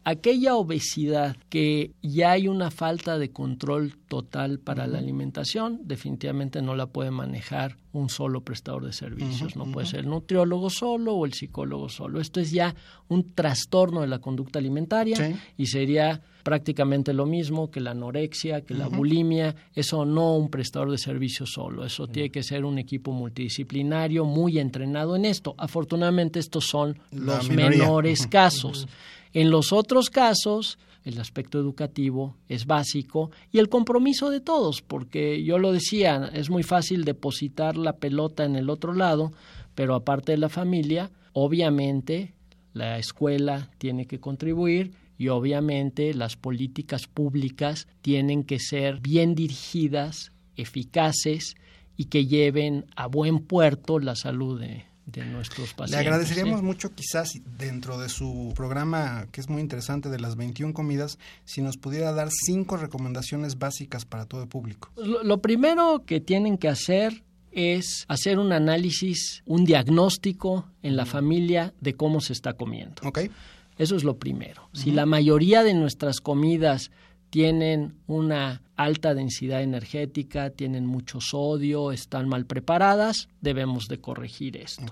aquella 0.04 0.54
obesidad 0.54 1.36
que 1.48 1.92
ya 2.02 2.32
hay 2.32 2.46
una 2.46 2.70
falta 2.70 3.18
de 3.18 3.30
control 3.30 3.96
total 4.08 4.58
para 4.58 4.86
la 4.86 4.98
alimentación, 4.98 5.80
definitivamente 5.84 6.60
no 6.62 6.74
la 6.74 6.86
puede 6.86 7.10
manejar 7.10 7.78
un 7.92 8.08
solo 8.08 8.42
prestador 8.42 8.84
de 8.84 8.92
servicios. 8.92 9.56
no 9.56 9.70
puede 9.70 9.86
ser 9.86 10.00
el 10.00 10.08
nutriólogo 10.08 10.68
solo 10.68 11.14
o 11.14 11.24
el 11.24 11.32
psicólogo 11.32 11.88
solo. 11.88 12.20
Esto 12.20 12.40
es 12.40 12.50
ya 12.50 12.74
un 13.08 13.32
trastorno 13.34 14.02
de 14.02 14.08
la 14.08 14.18
conducta 14.18 14.58
alimentaria 14.58 15.38
y 15.56 15.66
sería 15.66 16.20
prácticamente 16.42 17.14
lo 17.14 17.24
mismo 17.24 17.70
que 17.70 17.80
la 17.80 17.92
anorexia, 17.92 18.60
que 18.62 18.74
la 18.74 18.88
bulimia, 18.88 19.54
eso 19.74 20.04
no 20.04 20.36
un 20.36 20.50
prestador 20.50 20.90
de 20.90 20.98
servicios 20.98 21.52
solo, 21.52 21.84
eso 21.84 22.06
tiene 22.06 22.30
que 22.30 22.42
ser 22.42 22.64
un 22.64 22.78
equipo 22.78 23.12
multidisciplinario 23.12 24.24
muy 24.26 24.58
entrenado 24.58 25.16
en 25.16 25.24
esto. 25.24 25.54
Afortunadamente 25.56 26.40
estos 26.40 26.66
son 26.66 26.98
los 27.10 27.48
menores 27.48 28.26
casos. 28.26 28.86
En 29.34 29.50
los 29.50 29.72
otros 29.72 30.10
casos, 30.10 30.78
el 31.04 31.20
aspecto 31.20 31.58
educativo 31.58 32.36
es 32.48 32.66
básico 32.66 33.32
y 33.50 33.58
el 33.58 33.68
compromiso 33.68 34.30
de 34.30 34.40
todos, 34.40 34.80
porque 34.80 35.42
yo 35.42 35.58
lo 35.58 35.72
decía, 35.72 36.30
es 36.32 36.50
muy 36.50 36.62
fácil 36.62 37.04
depositar 37.04 37.76
la 37.76 37.96
pelota 37.96 38.44
en 38.44 38.54
el 38.56 38.70
otro 38.70 38.94
lado, 38.94 39.32
pero 39.74 39.96
aparte 39.96 40.32
de 40.32 40.38
la 40.38 40.48
familia, 40.48 41.10
obviamente 41.32 42.32
la 42.72 42.98
escuela 42.98 43.70
tiene 43.78 44.06
que 44.06 44.20
contribuir 44.20 44.92
y 45.18 45.28
obviamente 45.28 46.14
las 46.14 46.36
políticas 46.36 47.06
públicas 47.06 47.88
tienen 48.02 48.44
que 48.44 48.58
ser 48.60 49.00
bien 49.00 49.34
dirigidas, 49.34 50.32
eficaces 50.56 51.56
y 51.96 52.04
que 52.04 52.26
lleven 52.26 52.86
a 52.96 53.08
buen 53.08 53.40
puerto 53.40 53.98
la 53.98 54.14
salud 54.14 54.60
de, 54.60 54.84
de 55.06 55.24
nuestros 55.24 55.74
pacientes. 55.74 55.90
Le 55.90 55.98
agradeceríamos 55.98 56.62
mucho 56.62 56.94
quizás 56.94 57.28
dentro 57.58 57.98
de 57.98 58.08
su 58.08 58.52
programa, 58.56 59.26
que 59.32 59.40
es 59.40 59.48
muy 59.48 59.60
interesante, 59.60 60.08
de 60.08 60.18
las 60.18 60.36
21 60.36 60.72
comidas, 60.74 61.18
si 61.44 61.62
nos 61.62 61.76
pudiera 61.76 62.12
dar 62.12 62.28
cinco 62.30 62.76
recomendaciones 62.76 63.58
básicas 63.58 64.04
para 64.04 64.26
todo 64.26 64.42
el 64.42 64.48
público. 64.48 64.90
Lo, 64.96 65.40
primero 65.40 66.04
que 66.06 66.20
tienen 66.20 66.58
que 66.58 66.68
hacer 66.68 67.22
es 67.52 68.04
hacer 68.08 68.38
un 68.38 68.52
análisis, 68.52 69.42
un 69.46 69.64
diagnóstico 69.64 70.68
en 70.82 70.96
la 70.96 71.06
familia 71.06 71.72
de 71.80 71.94
cómo 71.94 72.20
se 72.20 72.32
está 72.32 72.54
comiendo. 72.54 73.02
Okay. 73.04 73.30
Eso 73.76 73.96
es 73.96 74.04
lo 74.04 74.18
primero. 74.18 74.68
Si 74.72 74.90
la 74.90 75.06
mayoría 75.06 75.62
de 75.62 75.74
nuestras 75.74 76.20
comidas 76.20 76.90
tienen 77.34 77.96
una 78.06 78.62
alta 78.76 79.12
densidad 79.12 79.60
energética, 79.60 80.50
tienen 80.50 80.86
mucho 80.86 81.20
sodio, 81.20 81.90
están 81.90 82.28
mal 82.28 82.46
preparadas, 82.46 83.28
debemos 83.40 83.88
de 83.88 83.98
corregir 83.98 84.56
esto. 84.56 84.84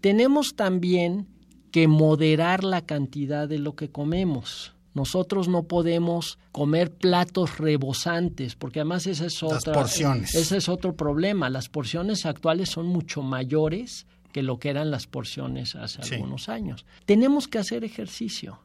Tenemos 0.00 0.54
también 0.54 1.26
que 1.72 1.88
moderar 1.88 2.62
la 2.62 2.82
cantidad 2.82 3.48
de 3.48 3.58
lo 3.58 3.74
que 3.74 3.90
comemos. 3.90 4.74
Nosotros 4.94 5.48
no 5.48 5.64
podemos 5.64 6.38
comer 6.52 6.92
platos 6.92 7.58
rebosantes, 7.58 8.54
porque 8.54 8.78
además 8.78 9.08
esa 9.08 9.26
es 9.26 9.42
otra, 9.42 9.72
porciones. 9.72 10.36
ese 10.36 10.58
es 10.58 10.68
otro 10.68 10.94
problema. 10.94 11.50
Las 11.50 11.68
porciones 11.68 12.26
actuales 12.26 12.68
son 12.68 12.86
mucho 12.86 13.22
mayores 13.22 14.06
que 14.30 14.44
lo 14.44 14.60
que 14.60 14.68
eran 14.70 14.92
las 14.92 15.08
porciones 15.08 15.74
hace 15.74 16.14
algunos 16.14 16.48
años. 16.48 16.86
Tenemos 17.06 17.48
que 17.48 17.58
hacer 17.58 17.82
ejercicio. 17.82 18.60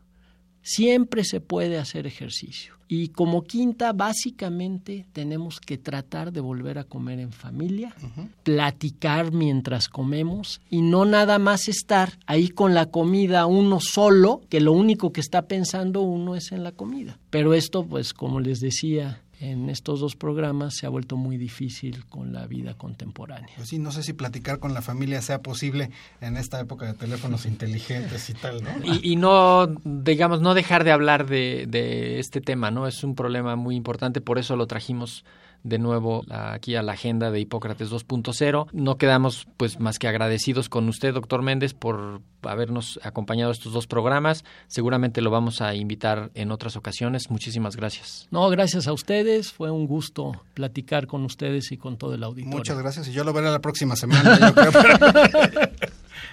Siempre 0.61 1.23
se 1.23 1.41
puede 1.41 1.79
hacer 1.79 2.05
ejercicio. 2.05 2.75
Y 2.93 3.07
como 3.07 3.43
quinta, 3.43 3.93
básicamente 3.93 5.05
tenemos 5.13 5.61
que 5.61 5.77
tratar 5.77 6.33
de 6.33 6.41
volver 6.41 6.77
a 6.77 6.83
comer 6.83 7.21
en 7.21 7.31
familia, 7.31 7.95
platicar 8.43 9.31
mientras 9.31 9.87
comemos 9.87 10.59
y 10.69 10.81
no 10.81 11.05
nada 11.05 11.39
más 11.39 11.69
estar 11.69 12.19
ahí 12.25 12.49
con 12.49 12.73
la 12.73 12.87
comida 12.87 13.45
uno 13.45 13.79
solo, 13.79 14.41
que 14.49 14.59
lo 14.59 14.73
único 14.73 15.13
que 15.13 15.21
está 15.21 15.43
pensando 15.43 16.01
uno 16.01 16.35
es 16.35 16.51
en 16.51 16.65
la 16.65 16.73
comida. 16.73 17.17
Pero 17.29 17.53
esto, 17.53 17.85
pues 17.85 18.13
como 18.13 18.41
les 18.41 18.59
decía, 18.59 19.21
en 19.41 19.69
estos 19.69 19.99
dos 19.99 20.15
programas 20.15 20.75
se 20.75 20.85
ha 20.85 20.89
vuelto 20.89 21.17
muy 21.17 21.37
difícil 21.37 22.05
con 22.05 22.31
la 22.31 22.45
vida 22.45 22.75
contemporánea. 22.75 23.49
Pues 23.55 23.69
sí, 23.69 23.79
no 23.79 23.91
sé 23.91 24.03
si 24.03 24.13
platicar 24.13 24.59
con 24.59 24.75
la 24.75 24.83
familia 24.83 25.19
sea 25.21 25.41
posible 25.41 25.89
en 26.21 26.37
esta 26.37 26.59
época 26.59 26.85
de 26.85 26.93
teléfonos 26.93 27.47
inteligentes 27.47 28.29
y 28.29 28.33
tal, 28.35 28.63
¿no? 28.63 28.69
Y, 29.03 29.15
no, 29.15 29.67
digamos, 29.83 30.41
no 30.41 30.53
dejar 30.53 30.83
de 30.83 30.91
hablar 30.91 31.25
de, 31.25 31.65
de 31.67 32.19
este 32.19 32.39
tema, 32.39 32.69
¿no? 32.69 32.87
Es 32.87 33.03
un 33.03 33.15
problema 33.15 33.55
muy 33.55 33.75
importante, 33.75 34.21
por 34.21 34.37
eso 34.37 34.55
lo 34.55 34.67
trajimos 34.67 35.25
de 35.63 35.79
nuevo 35.79 36.23
aquí 36.29 36.75
a 36.75 36.81
la 36.81 36.93
agenda 36.93 37.31
de 37.31 37.39
Hipócrates 37.39 37.91
2.0. 37.91 38.67
No 38.71 38.97
quedamos 38.97 39.47
pues 39.57 39.79
más 39.79 39.99
que 39.99 40.07
agradecidos 40.07 40.69
con 40.69 40.87
usted, 40.89 41.13
doctor 41.13 41.41
Méndez, 41.41 41.73
por 41.73 42.21
habernos 42.43 42.99
acompañado 43.03 43.51
estos 43.51 43.73
dos 43.73 43.87
programas. 43.87 44.43
Seguramente 44.67 45.21
lo 45.21 45.29
vamos 45.29 45.61
a 45.61 45.75
invitar 45.75 46.31
en 46.33 46.51
otras 46.51 46.75
ocasiones. 46.75 47.29
Muchísimas 47.29 47.75
gracias. 47.75 48.27
No, 48.31 48.49
gracias 48.49 48.87
a 48.87 48.93
ustedes. 48.93 49.51
Fue 49.51 49.71
un 49.71 49.87
gusto 49.87 50.31
platicar 50.53 51.07
con 51.07 51.23
ustedes 51.23 51.71
y 51.71 51.77
con 51.77 51.97
todo 51.97 52.15
el 52.15 52.23
auditorio. 52.23 52.57
Muchas 52.57 52.77
gracias 52.77 53.07
y 53.07 53.11
yo 53.11 53.23
lo 53.23 53.33
veré 53.33 53.51
la 53.51 53.59
próxima 53.61 53.95
semana. 53.95 54.53